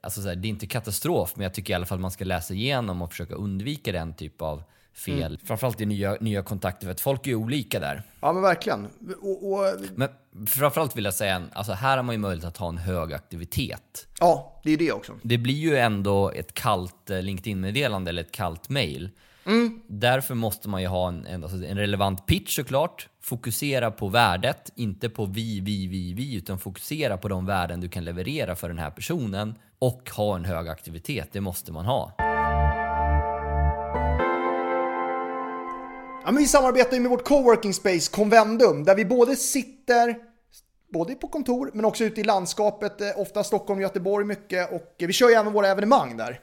Alltså 0.00 0.22
så 0.22 0.28
här, 0.28 0.36
det 0.36 0.48
är 0.48 0.50
inte 0.50 0.66
katastrof, 0.66 1.32
men 1.36 1.42
jag 1.42 1.54
tycker 1.54 1.72
i 1.72 1.74
alla 1.74 1.86
fall 1.86 1.98
man 1.98 2.10
ska 2.10 2.24
läsa 2.24 2.54
igenom 2.54 3.02
och 3.02 3.10
försöka 3.10 3.34
undvika 3.34 3.92
den 3.92 4.14
typ 4.14 4.42
av 4.42 4.62
fel. 4.94 5.38
Framförallt 5.44 5.80
i 5.80 5.86
nya, 5.86 6.16
nya 6.20 6.42
kontakter, 6.42 6.86
för 6.86 6.92
att 6.92 7.00
folk 7.00 7.26
är 7.26 7.34
olika 7.34 7.80
där. 7.80 8.02
Ja 8.20 8.32
men 8.32 8.42
verkligen. 8.42 8.88
Och, 9.20 9.52
och, 9.52 9.74
Men 9.94 10.08
framförallt 10.46 10.96
vill 10.96 11.04
jag 11.04 11.14
säga, 11.14 11.42
alltså 11.52 11.72
här 11.72 11.96
har 11.96 12.04
man 12.04 12.14
ju 12.14 12.18
möjlighet 12.18 12.48
att 12.48 12.56
ha 12.56 12.68
en 12.68 12.78
hög 12.78 13.12
aktivitet. 13.12 14.06
ja, 14.20 14.60
det 14.64 14.72
är 14.72 14.76
det 14.76 14.92
också. 14.92 15.12
Det 15.22 15.38
blir 15.38 15.54
ju 15.54 15.76
ändå 15.76 16.30
ett 16.30 16.54
kallt 16.54 17.10
eh, 17.10 17.22
LinkedIn-meddelande 17.22 18.08
eller 18.08 18.22
ett 18.22 18.32
kallt 18.32 18.68
mail. 18.68 19.10
Därför 19.86 20.34
måste 20.34 20.68
man 20.68 20.82
ju 20.82 20.88
ha 20.88 21.08
en, 21.08 21.26
en, 21.26 21.42
alltså 21.42 21.64
en 21.64 21.78
relevant 21.78 22.26
pitch 22.26 22.56
såklart. 22.56 23.08
Fokusera 23.20 23.90
på 23.90 24.08
värdet, 24.08 24.72
inte 24.74 25.08
på 25.08 25.26
vi, 25.26 25.60
vi, 25.60 25.86
vi, 25.86 26.12
vi, 26.12 26.36
utan 26.36 26.58
fokusera 26.58 27.16
på 27.16 27.28
de 27.28 27.46
värden 27.46 27.80
du 27.80 27.88
kan 27.88 28.04
leverera 28.04 28.56
för 28.56 28.68
den 28.68 28.78
här 28.78 28.90
personen. 28.90 29.54
Och 29.78 30.10
ha 30.10 30.36
en 30.36 30.44
hög 30.44 30.68
aktivitet, 30.68 31.28
det 31.32 31.40
måste 31.40 31.72
man 31.72 31.86
ha. 31.86 32.14
Ja, 36.24 36.34
vi 36.38 36.46
samarbetar 36.46 36.92
ju 36.92 37.00
med 37.00 37.10
vårt 37.10 37.24
coworking 37.24 37.74
space 37.74 38.10
Convendum 38.12 38.84
där 38.84 38.94
vi 38.94 39.04
både 39.04 39.36
sitter 39.36 40.16
både 40.92 41.14
på 41.14 41.28
kontor 41.28 41.70
men 41.74 41.84
också 41.84 42.04
ute 42.04 42.20
i 42.20 42.24
landskapet, 42.24 43.00
eh, 43.00 43.08
ofta 43.16 43.44
Stockholm, 43.44 43.80
Göteborg 43.80 44.24
mycket 44.24 44.72
och 44.72 44.94
vi 44.98 45.12
kör 45.12 45.28
ju 45.28 45.34
även 45.34 45.52
våra 45.52 45.68
evenemang 45.68 46.16
där. 46.16 46.40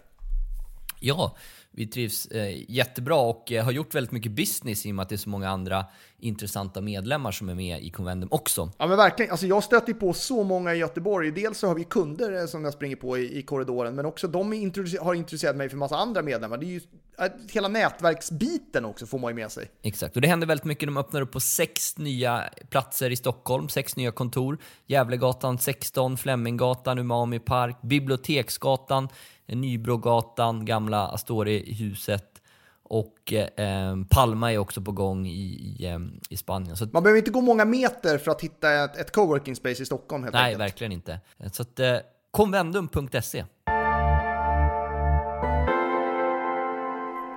Ja, 1.00 1.36
vi 1.78 1.88
trivs 1.88 2.26
eh, 2.26 2.72
jättebra 2.72 3.16
och 3.16 3.52
eh, 3.52 3.64
har 3.64 3.72
gjort 3.72 3.96
väldigt 3.96 4.12
mycket 4.12 4.32
business 4.32 4.86
i 4.86 4.92
och 4.92 4.96
med 4.96 5.04
att 5.04 5.10
det 5.10 5.16
är 5.16 5.18
så 5.18 5.30
många 5.30 5.50
andra 5.50 5.86
intressanta 6.20 6.82
medlemmar 6.82 7.32
som 7.32 7.50
är 7.50 7.56
med 7.56 7.84
i 7.84 7.90
Convendum 7.90 8.30
också. 8.32 8.72
Ja 8.78 8.88
men 8.88 8.98
verkligen, 8.98 9.32
alltså 9.32 9.48
jag 9.48 9.64
stöter 9.64 9.94
på 9.94 10.14
så 10.14 10.44
många 10.44 10.76
i 10.76 10.78
Göteborg. 10.78 11.32
Dels 11.32 11.58
så 11.58 11.68
har 11.68 11.76
vi 11.76 11.84
kunder 11.84 12.42
eh, 12.42 12.46
som 12.46 12.64
jag 12.64 12.74
springer 12.74 12.96
på 12.96 13.18
i, 13.18 13.38
i 13.40 13.42
korridoren 13.42 13.96
men 13.96 14.06
också 14.06 14.28
de 14.28 14.54
introducer- 14.54 15.00
har 15.00 15.14
intresserat 15.14 15.56
mig 15.56 15.70
för 15.70 15.78
massa 15.78 15.98
andra 15.98 16.22
medlemmar. 16.22 16.58
Det 16.58 16.66
är 16.66 16.68
ju 16.68 16.82
eh, 17.20 17.26
hela 17.52 17.68
nätverksbiten 17.68 18.86
också 18.86 19.06
får 19.06 19.20
man 19.20 19.32
ju 19.32 19.36
med 19.36 19.52
sig. 19.52 19.70
Exakt, 19.82 20.16
och 20.16 20.22
det 20.22 20.28
händer 20.28 20.48
väldigt 20.48 20.66
mycket. 20.66 20.88
De 20.88 20.98
öppnar 20.98 21.22
upp 21.22 21.32
på 21.32 21.40
sex 21.40 21.98
nya 21.98 22.44
platser 22.70 23.10
i 23.10 23.16
Stockholm, 23.16 23.70
sex 23.70 23.96
nya 23.96 24.12
kontor. 24.12 24.58
Gävlegatan 24.88 25.58
16, 25.58 26.18
Fleminggatan, 26.18 27.00
Umami 27.00 27.40
Park, 27.40 27.78
Biblioteksgatan, 27.82 29.10
Nybrogatan, 29.48 30.66
Gamla 30.66 31.08
Astori-huset 31.08 32.42
och 32.84 33.34
eh, 33.34 33.96
Palma 34.10 34.54
är 34.54 34.58
också 34.58 34.82
på 34.82 34.92
gång 34.92 35.28
i, 35.28 35.32
i, 35.32 35.86
eh, 35.86 36.00
i 36.30 36.38
Spanien. 36.38 36.78
Så 36.78 36.86
Man 36.94 37.04
behöver 37.04 37.18
inte 37.18 37.32
gå 37.32 37.42
många 37.42 37.66
meter 37.66 38.18
för 38.18 38.32
att 38.32 38.42
hitta 38.42 38.84
ett, 38.84 38.98
ett 38.98 39.12
coworking 39.12 39.56
space 39.56 39.84
i 39.84 39.86
Stockholm 39.86 40.24
helt 40.24 40.34
nej, 40.34 40.44
enkelt. 40.44 40.62
verkligen 40.62 40.92
inte. 40.92 41.20
Så 41.52 41.62
att 41.62 41.80
eh, 41.80 41.98
konvendum.se. 42.32 43.46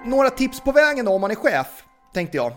Några 0.04 0.30
tips 0.30 0.60
på 0.60 0.72
vägen 0.72 1.04
då 1.04 1.12
om 1.12 1.20
man 1.20 1.30
är 1.30 1.34
chef, 1.34 1.84
tänkte 2.14 2.36
jag. 2.36 2.52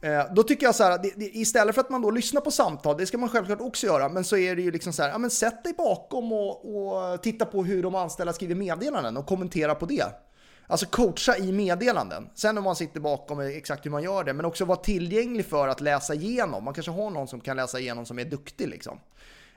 Eh, 0.00 0.22
då 0.34 0.42
tycker 0.42 0.66
jag 0.66 0.74
så 0.74 0.84
här, 0.84 1.00
istället 1.36 1.74
för 1.74 1.80
att 1.82 1.90
man 1.90 2.02
då 2.02 2.10
lyssnar 2.10 2.40
på 2.40 2.50
samtal, 2.50 2.96
det 2.98 3.06
ska 3.06 3.18
man 3.18 3.28
självklart 3.28 3.60
också 3.60 3.86
göra, 3.86 4.08
men 4.08 4.24
så 4.24 4.36
är 4.36 4.56
det 4.56 4.62
ju 4.62 4.70
liksom 4.70 4.92
så 4.92 5.02
här, 5.02 5.10
ja 5.10 5.18
men 5.18 5.30
sätt 5.30 5.64
dig 5.64 5.72
bakom 5.78 6.32
och, 6.32 6.86
och 7.12 7.22
titta 7.22 7.44
på 7.44 7.64
hur 7.64 7.82
de 7.82 7.94
anställda 7.94 8.32
skriver 8.32 8.54
meddelanden 8.54 9.16
och 9.16 9.26
kommentera 9.26 9.74
på 9.74 9.86
det. 9.86 10.04
Alltså 10.66 10.86
coacha 10.86 11.36
i 11.36 11.52
meddelanden. 11.52 12.28
Sen 12.34 12.58
om 12.58 12.64
man 12.64 12.76
sitter 12.76 13.00
bakom 13.00 13.40
exakt 13.40 13.86
hur 13.86 13.90
man 13.90 14.02
gör 14.02 14.24
det, 14.24 14.32
men 14.32 14.44
också 14.44 14.64
vara 14.64 14.78
tillgänglig 14.78 15.46
för 15.46 15.68
att 15.68 15.80
läsa 15.80 16.14
igenom. 16.14 16.64
Man 16.64 16.74
kanske 16.74 16.92
har 16.92 17.10
någon 17.10 17.28
som 17.28 17.40
kan 17.40 17.56
läsa 17.56 17.78
igenom 17.80 18.06
som 18.06 18.18
är 18.18 18.24
duktig 18.24 18.68
liksom. 18.68 19.00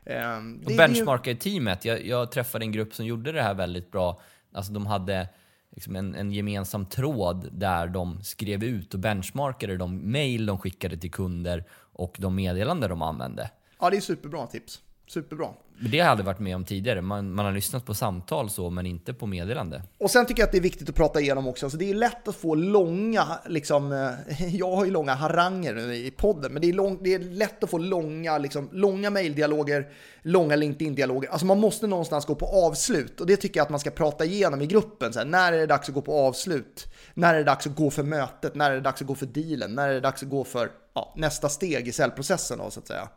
Eh, 0.06 0.16
det- 0.16 0.66
Och 0.66 0.78
benchmarka 0.78 1.32
i 1.32 1.36
teamet. 1.36 1.86
Jag, 1.86 2.06
jag 2.06 2.32
träffade 2.32 2.66
en 2.66 2.72
grupp 2.72 2.94
som 2.96 3.06
gjorde 3.06 3.32
det 3.32 3.42
här 3.42 3.54
väldigt 3.54 3.92
bra. 3.92 4.22
Alltså 4.54 4.72
de 4.74 4.86
hade 4.86 5.28
liksom 5.72 5.96
en, 5.96 6.16
en 6.16 6.32
gemensam 6.32 6.86
tråd 6.86 7.50
där 7.52 7.88
de 7.88 8.24
skrev 8.24 8.64
ut 8.64 8.94
och 8.94 9.00
benchmarkade 9.00 9.78
de 9.78 10.12
mail 10.12 10.46
de 10.46 10.58
skickade 10.58 10.98
till 10.98 11.12
kunder 11.12 11.64
och 11.94 12.16
de 12.20 12.36
meddelanden 12.36 12.90
de 12.90 13.02
använde. 13.02 13.50
Ja, 13.80 13.90
det 13.90 13.98
är 13.98 14.02
superbra 14.02 14.48
tips. 14.48 14.82
superbra. 15.08 15.50
Men 15.82 15.92
det 15.92 16.00
har 16.00 16.06
jag 16.06 16.12
aldrig 16.12 16.26
varit 16.26 16.40
med 16.40 16.56
om 16.56 16.66
tidigare. 16.66 17.02
Man, 17.02 17.34
man 17.34 17.46
har 17.46 17.52
lyssnat 17.52 17.86
på 17.86 17.94
samtal 17.94 18.50
så, 18.50 18.70
men 18.70 18.86
inte 18.86 19.14
på 19.14 19.26
meddelande. 19.26 19.84
Och 19.98 20.12
sen 20.12 20.26
tycker 20.26 20.42
jag 20.42 20.48
att 20.48 20.52
det 20.52 20.58
är 20.58 20.62
viktigt 20.62 20.90
att 20.90 20.96
prata 20.96 21.22
igenom 21.22 21.48
också. 21.48 21.66
Alltså 21.66 21.78
det 21.78 21.90
är 21.90 21.94
lätt 21.94 22.28
att 22.28 22.36
få 22.36 22.56
långa, 22.56 23.28
liksom, 23.46 23.92
eh, 23.92 24.56
jag 24.56 24.76
har 24.76 24.86
ju 24.86 24.92
långa 24.92 25.14
haranger 25.14 25.74
nu 25.74 25.96
i 25.96 26.12
podden, 26.12 26.54
men 26.54 26.62
det 26.62 26.70
är, 26.70 26.74
lång, 26.74 27.04
det 27.04 27.14
är 27.14 27.20
lätt 27.20 27.64
att 27.64 27.70
få 27.70 27.78
långa, 27.78 28.38
liksom, 28.38 28.70
långa 28.72 29.10
maildialoger, 29.10 29.90
långa 30.22 30.56
LinkedIn-dialoger. 30.56 31.30
Alltså 31.30 31.46
man 31.46 31.60
måste 31.60 31.88
någonstans 31.88 32.26
gå 32.26 32.36
på 32.36 32.46
avslut 32.46 33.22
och 33.22 33.28
det 33.28 33.38
tycker 33.38 33.60
jag 33.60 33.66
att 33.66 33.70
man 33.70 33.80
ska 33.80 33.90
prata 33.92 34.26
igenom 34.26 34.62
i 34.62 34.66
gruppen. 34.66 35.14
Så 35.14 35.20
här, 35.20 35.26
när 35.26 35.54
är 35.54 35.58
det 35.58 35.68
dags 35.68 35.90
att 35.90 35.96
gå 35.96 36.02
på 36.02 36.14
avslut? 36.14 36.88
När 37.14 37.34
är 37.34 37.38
det 37.38 37.44
dags 37.44 37.68
att 37.68 37.76
gå 37.76 37.90
för 37.90 38.04
mötet? 38.04 38.56
När 38.56 38.72
är 38.72 38.76
det 38.76 38.82
dags 38.82 39.02
att 39.02 39.08
gå 39.08 39.16
för 39.16 39.26
dealen? 39.26 39.76
När 39.76 39.90
är 39.90 39.94
det 39.94 40.00
dags 40.00 40.24
att 40.24 40.30
gå 40.30 40.44
för 40.44 40.72
ja, 40.94 41.14
nästa 41.18 41.50
steg 41.50 41.88
i 41.88 41.92
säljprocessen 41.92 42.58
då, 42.58 42.70
så 42.70 42.80
att 42.80 42.88
säga? 42.88 43.10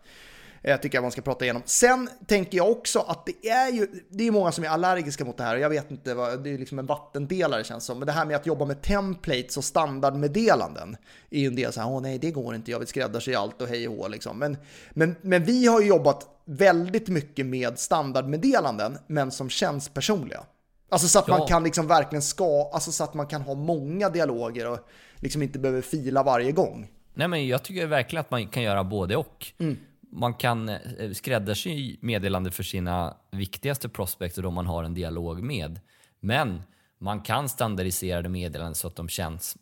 Jag 0.67 0.83
tycker 0.83 0.97
jag 0.97 1.03
man 1.03 1.11
ska 1.11 1.23
prata 1.23 1.45
igenom. 1.45 1.63
Sen 1.65 2.09
tänker 2.27 2.59
jag 2.59 2.71
också 2.71 2.99
att 2.99 3.27
det 3.27 3.49
är 3.49 3.73
ju, 3.73 3.87
det 4.09 4.27
är 4.27 4.31
många 4.31 4.53
som 4.53 4.65
är 4.65 4.69
allergiska 4.69 5.25
mot 5.25 5.37
det 5.37 5.45
här 5.45 5.55
och 5.55 5.61
jag 5.61 5.71
vet 5.71 5.91
inte, 5.91 6.15
vad, 6.15 6.45
det 6.45 6.51
är 6.51 6.59
liksom 6.59 6.79
en 6.79 6.87
vattendelare 6.87 7.65
känns 7.65 7.85
som. 7.85 7.99
Men 7.99 8.07
det 8.07 8.13
här 8.13 8.25
med 8.25 8.37
att 8.37 8.47
jobba 8.47 8.65
med 8.65 8.83
templates 8.83 9.57
och 9.57 9.65
standardmeddelanden 9.65 10.97
är 11.31 11.41
ju 11.41 11.47
en 11.47 11.57
del 11.57 11.73
så 11.73 11.81
här, 11.81 11.91
åh 11.91 12.03
nej 12.03 12.19
det 12.19 12.31
går 12.31 12.55
inte, 12.55 12.71
jag 12.71 12.79
vill 12.79 12.89
skräddarsy 12.89 13.35
allt 13.35 13.63
och 13.63 13.69
hej 13.69 13.89
och 13.89 13.95
hå 13.95 14.09
liksom. 14.09 14.39
Men, 14.39 14.57
men, 14.91 15.17
men 15.21 15.45
vi 15.45 15.67
har 15.67 15.81
ju 15.81 15.87
jobbat 15.87 16.27
väldigt 16.45 17.09
mycket 17.09 17.47
med 17.47 17.79
standardmeddelanden, 17.79 18.99
men 19.07 19.31
som 19.31 19.51
känns 19.51 19.89
personliga. 19.89 20.41
Alltså 20.89 21.09
så 21.09 21.19
att 21.19 21.29
ja. 21.29 21.39
man 21.39 21.49
kan 21.49 21.65
liksom 21.65 21.87
verkligen 21.87 22.23
ska, 22.23 22.71
alltså 22.73 22.93
så 22.93 23.05
att 23.05 23.15
man 23.15 23.27
kan 23.27 23.43
ha 23.43 23.55
många 23.55 24.09
dialoger 24.09 24.71
och 24.71 24.79
liksom 25.17 25.43
inte 25.43 25.59
behöver 25.59 25.83
fila 25.83 26.23
varje 26.23 26.53
gång. 26.53 26.91
Nej 27.15 27.29
men 27.29 27.47
jag 27.47 27.63
tycker 27.63 27.87
verkligen 27.87 28.21
att 28.21 28.31
man 28.31 28.49
kan 28.49 28.63
göra 28.63 28.85
både 28.85 29.17
och. 29.17 29.47
Mm 29.59 29.77
man 30.15 30.35
kan 30.35 30.69
eh, 30.69 31.13
skräddarsy 31.13 31.97
meddelande 32.01 32.51
för 32.51 32.63
sina 32.63 33.17
viktigaste 33.31 33.89
prospects 33.89 34.37
och 34.37 34.43
de 34.43 34.55
man 34.55 34.67
har 34.67 34.85
en 34.85 34.95
dialog 34.95 35.43
med. 35.43 35.81
Men 36.21 36.63
man 36.99 37.21
kan 37.21 37.49
standardisera 37.49 38.23
det 38.23 38.29
meddelanden 38.29 38.75
så 38.75 38.89
att 38.89 38.97
de 38.97 39.09
känns 39.09 39.57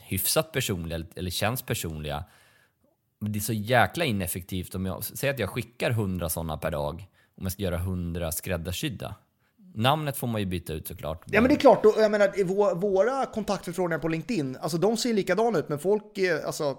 hyfsat 0.00 0.52
personliga 0.52 1.04
eller 1.16 1.30
känns 1.30 1.62
personliga. 1.62 2.24
Det 3.20 3.38
är 3.38 3.40
så 3.40 3.52
jäkla 3.52 4.04
ineffektivt 4.04 4.74
om 4.74 4.86
jag 4.86 5.04
säger 5.04 5.34
att 5.34 5.40
jag 5.40 5.50
skickar 5.50 5.90
100 5.90 6.28
sådana 6.28 6.56
per 6.56 6.70
dag 6.70 7.06
om 7.36 7.42
jag 7.42 7.52
ska 7.52 7.62
göra 7.62 7.76
100 7.76 8.32
skräddarsydda. 8.32 9.14
Namnet 9.74 10.16
får 10.16 10.26
man 10.26 10.40
ju 10.40 10.46
byta 10.46 10.72
ut 10.72 10.88
såklart. 10.88 11.22
Ja 11.26 11.40
men 11.40 11.48
det 11.48 11.54
är 11.54 11.58
klart, 11.58 11.84
jag 11.84 12.10
menar 12.10 12.74
våra 12.74 13.26
kontaktförfrågningar 13.26 13.98
på 13.98 14.08
LinkedIn, 14.08 14.56
alltså 14.60 14.78
de 14.78 14.96
ser 14.96 15.14
likadana 15.14 15.58
ut 15.58 15.68
men 15.68 15.78
folk, 15.78 16.18
alltså 16.46 16.78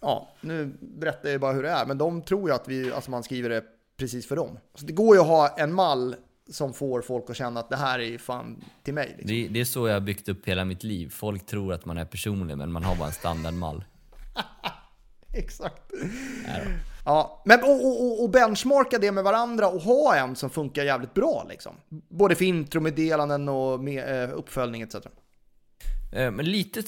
ja, 0.00 0.28
nu 0.40 0.76
berättar 0.80 1.28
jag 1.28 1.40
bara 1.40 1.52
hur 1.52 1.62
det 1.62 1.70
är, 1.70 1.86
men 1.86 1.98
de 1.98 2.22
tror 2.22 2.48
ju 2.48 2.54
att 2.54 2.68
vi, 2.68 2.92
alltså 2.92 3.10
man 3.10 3.22
skriver 3.22 3.48
det 3.48 3.64
precis 3.96 4.28
för 4.28 4.36
dem. 4.36 4.58
Så 4.74 4.86
det 4.86 4.92
går 4.92 5.16
ju 5.16 5.20
att 5.20 5.26
ha 5.26 5.48
en 5.48 5.74
mall 5.74 6.16
som 6.50 6.72
får 6.72 7.02
folk 7.02 7.30
att 7.30 7.36
känna 7.36 7.60
att 7.60 7.68
det 7.68 7.76
här 7.76 7.98
är 7.98 8.18
fan 8.18 8.64
till 8.82 8.94
mig. 8.94 9.08
Liksom. 9.08 9.26
Det, 9.26 9.48
det, 9.48 9.60
är 9.60 9.64
så 9.64 9.88
jag 9.88 9.94
har 9.94 10.00
byggt 10.00 10.28
upp 10.28 10.48
hela 10.48 10.64
mitt 10.64 10.84
liv. 10.84 11.10
Folk 11.10 11.46
tror 11.46 11.72
att 11.72 11.84
man 11.84 11.98
är 11.98 12.04
personlig, 12.04 12.56
men 12.56 12.72
man 12.72 12.84
har 12.84 12.96
bara 12.96 13.08
en 13.08 13.14
standardmall. 13.14 13.84
Exakt. 15.34 15.92
Ja, 17.04 17.42
men 17.44 17.62
och, 17.62 17.86
och, 17.86 18.22
och, 18.22 18.30
benchmarka 18.30 18.98
det 18.98 19.12
med 19.12 19.24
varandra 19.24 19.68
och 19.68 19.80
ha 19.80 20.16
en 20.16 20.36
som 20.36 20.50
funkar 20.50 20.84
jävligt 20.84 21.14
bra 21.14 21.46
liksom. 21.48 21.72
Både 22.08 22.34
för 22.34 22.44
intromeddelanden 22.44 23.48
och 23.48 23.80
med, 23.80 24.24
eh, 24.24 24.38
uppföljning 24.38 24.82
etc. 24.82 24.96
Eh, 26.12 26.30
men 26.30 26.44
lite, 26.46 26.80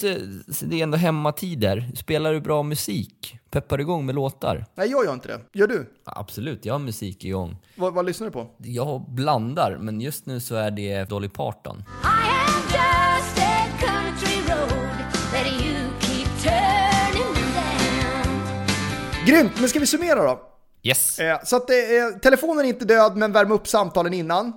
det 0.63 0.79
är 0.79 0.83
ändå 0.83 0.97
hemmatider. 0.97 1.91
Spelar 1.97 2.33
du 2.33 2.41
bra 2.41 2.63
musik? 2.63 3.39
Peppar 3.51 3.77
du 3.79 3.83
igång 3.83 4.07
med 4.07 4.15
låtar? 4.15 4.67
Nej, 4.75 4.91
jag 4.91 5.05
gör 5.05 5.13
inte 5.13 5.29
det. 5.29 5.41
Gör 5.53 5.67
du? 5.67 5.91
Absolut, 6.05 6.65
jag 6.65 6.75
har 6.75 6.79
musik 6.79 7.25
igång. 7.25 7.57
Vad, 7.77 7.95
vad 7.95 8.07
lyssnar 8.07 8.27
du 8.27 8.31
på? 8.31 8.51
Jag 8.59 9.11
blandar, 9.11 9.79
men 9.81 10.01
just 10.01 10.27
nu 10.27 10.41
så 10.41 10.55
är 10.55 10.71
det 10.71 11.09
Dolly 11.09 11.29
Parton. 11.29 11.85
Grymt, 19.27 19.53
men 19.61 19.69
ska 19.69 19.79
vi 19.79 19.87
summera 19.87 20.23
då? 20.23 20.41
Yes. 20.83 21.19
Eh, 21.19 21.39
så 21.45 21.57
att 21.57 21.71
eh, 21.71 21.77
telefonen 22.23 22.65
är 22.65 22.69
inte 22.69 22.85
död, 22.85 23.17
men 23.17 23.33
värm 23.33 23.53
upp 23.53 23.69
samtalen 23.69 24.15
innan. 24.15 24.53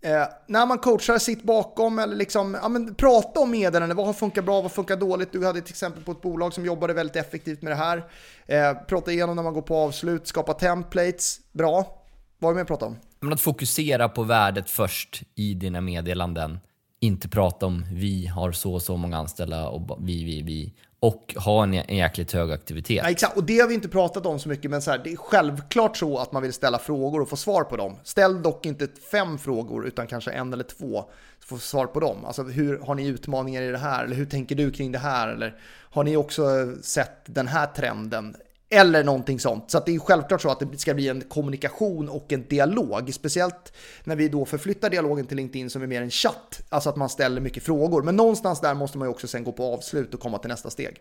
Eh, 0.00 0.24
när 0.46 0.66
man 0.66 0.78
coachar, 0.78 1.18
sitt 1.18 1.42
bakom 1.42 1.98
eller 1.98 2.16
liksom, 2.16 2.58
ja, 2.62 2.68
men 2.68 2.94
prata 2.94 3.40
om 3.40 3.50
meddelanden. 3.50 3.96
Vad 3.96 4.06
har 4.06 4.12
funkat 4.12 4.44
bra, 4.44 4.60
vad 4.60 4.72
funkar 4.72 4.96
dåligt? 4.96 5.32
Du 5.32 5.46
hade 5.46 5.60
till 5.60 5.72
exempel 5.72 6.02
på 6.02 6.12
ett 6.12 6.22
bolag 6.22 6.54
som 6.54 6.64
jobbade 6.64 6.94
väldigt 6.94 7.16
effektivt 7.16 7.62
med 7.62 7.72
det 7.72 7.76
här. 7.76 8.04
Eh, 8.46 8.74
prata 8.86 9.12
igenom 9.12 9.36
när 9.36 9.42
man 9.42 9.54
går 9.54 9.62
på 9.62 9.76
avslut, 9.76 10.26
skapa 10.26 10.54
templates. 10.54 11.40
Bra. 11.52 12.02
Vad 12.38 12.50
är 12.50 12.52
det 12.52 12.56
mer 12.56 12.62
att 12.62 12.68
prata 12.68 12.86
om? 12.86 12.96
Men 13.20 13.32
att 13.32 13.40
fokusera 13.40 14.08
på 14.08 14.22
värdet 14.22 14.70
först 14.70 15.22
i 15.34 15.54
dina 15.54 15.80
meddelanden. 15.80 16.58
Inte 17.00 17.28
prata 17.28 17.66
om 17.66 17.86
vi 17.92 18.26
har 18.26 18.52
så 18.52 18.74
och 18.74 18.82
så 18.82 18.96
många 18.96 19.18
anställda 19.18 19.68
och 19.68 19.98
vi, 20.00 20.24
vi, 20.24 20.42
vi 20.42 20.74
och 21.00 21.34
ha 21.38 21.62
en, 21.62 21.74
en 21.74 21.96
jäkligt 21.96 22.32
hög 22.32 22.50
aktivitet. 22.50 23.00
Ja, 23.02 23.10
exakt, 23.10 23.36
och 23.36 23.44
det 23.44 23.60
har 23.60 23.68
vi 23.68 23.74
inte 23.74 23.88
pratat 23.88 24.26
om 24.26 24.38
så 24.38 24.48
mycket, 24.48 24.70
men 24.70 24.82
så 24.82 24.90
här, 24.90 25.00
det 25.04 25.12
är 25.12 25.16
självklart 25.16 25.96
så 25.96 26.18
att 26.18 26.32
man 26.32 26.42
vill 26.42 26.52
ställa 26.52 26.78
frågor 26.78 27.20
och 27.20 27.28
få 27.28 27.36
svar 27.36 27.64
på 27.64 27.76
dem. 27.76 27.96
Ställ 28.02 28.42
dock 28.42 28.66
inte 28.66 28.88
fem 29.10 29.38
frågor, 29.38 29.86
utan 29.86 30.06
kanske 30.06 30.30
en 30.30 30.52
eller 30.52 30.64
två, 30.64 31.04
så 31.40 31.46
få 31.46 31.58
svar 31.58 31.86
på 31.86 32.00
dem. 32.00 32.24
Alltså 32.24 32.42
hur 32.42 32.78
har 32.78 32.94
ni 32.94 33.06
utmaningar 33.06 33.62
i 33.62 33.70
det 33.70 33.78
här? 33.78 34.04
Eller 34.04 34.16
hur 34.16 34.26
tänker 34.26 34.54
du 34.54 34.70
kring 34.70 34.92
det 34.92 34.98
här? 34.98 35.28
Eller 35.28 35.56
har 35.90 36.04
ni 36.04 36.16
också 36.16 36.74
sett 36.82 37.20
den 37.26 37.48
här 37.48 37.66
trenden? 37.66 38.36
Eller 38.70 39.04
någonting 39.04 39.40
sånt. 39.40 39.70
Så 39.70 39.80
det 39.86 39.94
är 39.94 39.98
självklart 39.98 40.42
så 40.42 40.50
att 40.50 40.60
det 40.60 40.78
ska 40.78 40.94
bli 40.94 41.08
en 41.08 41.20
kommunikation 41.20 42.08
och 42.08 42.32
en 42.32 42.48
dialog. 42.48 43.14
Speciellt 43.14 43.72
när 44.04 44.16
vi 44.16 44.28
då 44.28 44.44
förflyttar 44.44 44.90
dialogen 44.90 45.26
till 45.26 45.36
LinkedIn 45.36 45.70
som 45.70 45.82
är 45.82 45.86
mer 45.86 46.02
en 46.02 46.10
chatt. 46.10 46.60
Alltså 46.68 46.90
att 46.90 46.96
man 46.96 47.08
ställer 47.08 47.40
mycket 47.40 47.62
frågor. 47.62 48.02
Men 48.02 48.16
någonstans 48.16 48.60
där 48.60 48.74
måste 48.74 48.98
man 48.98 49.08
ju 49.08 49.10
också 49.10 49.26
sen 49.26 49.44
gå 49.44 49.52
på 49.52 49.74
avslut 49.74 50.14
och 50.14 50.20
komma 50.20 50.38
till 50.38 50.50
nästa 50.50 50.70
steg. 50.70 50.96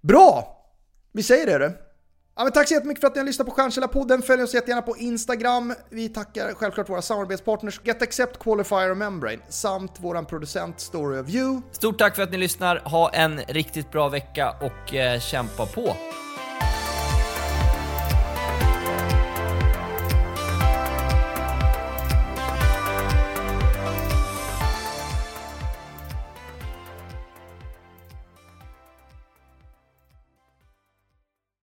Bra! 0.00 0.60
Vi 1.12 1.22
säger 1.22 1.46
det 1.46 1.58
du. 1.58 1.72
Ja, 2.36 2.42
men 2.42 2.52
tack 2.52 2.68
så 2.68 2.74
jättemycket 2.74 3.00
för 3.00 3.08
att 3.08 3.14
ni 3.14 3.20
har 3.20 3.26
lyssnat 3.26 3.48
på 3.48 3.54
Stjärnkällarpodden. 3.54 4.22
Följ 4.22 4.42
oss 4.42 4.54
jättegärna 4.54 4.82
på 4.82 4.96
Instagram. 4.96 5.74
Vi 5.90 6.08
tackar 6.08 6.54
självklart 6.54 6.88
våra 6.88 7.02
samarbetspartners 7.02 7.80
Get 7.84 8.02
Accept, 8.02 8.38
Qualifier 8.38 8.90
och 8.90 8.96
Membrane 8.96 9.38
samt 9.48 9.92
vår 9.96 10.22
producent 10.22 10.80
Story 10.80 11.20
of 11.20 11.28
You. 11.28 11.60
Stort 11.72 11.98
tack 11.98 12.16
för 12.16 12.22
att 12.22 12.30
ni 12.30 12.38
lyssnar. 12.38 12.76
Ha 12.76 13.10
en 13.10 13.40
riktigt 13.40 13.90
bra 13.90 14.08
vecka 14.08 14.54
och 14.60 14.94
eh, 14.94 15.20
kämpa 15.20 15.66
på! 15.66 15.96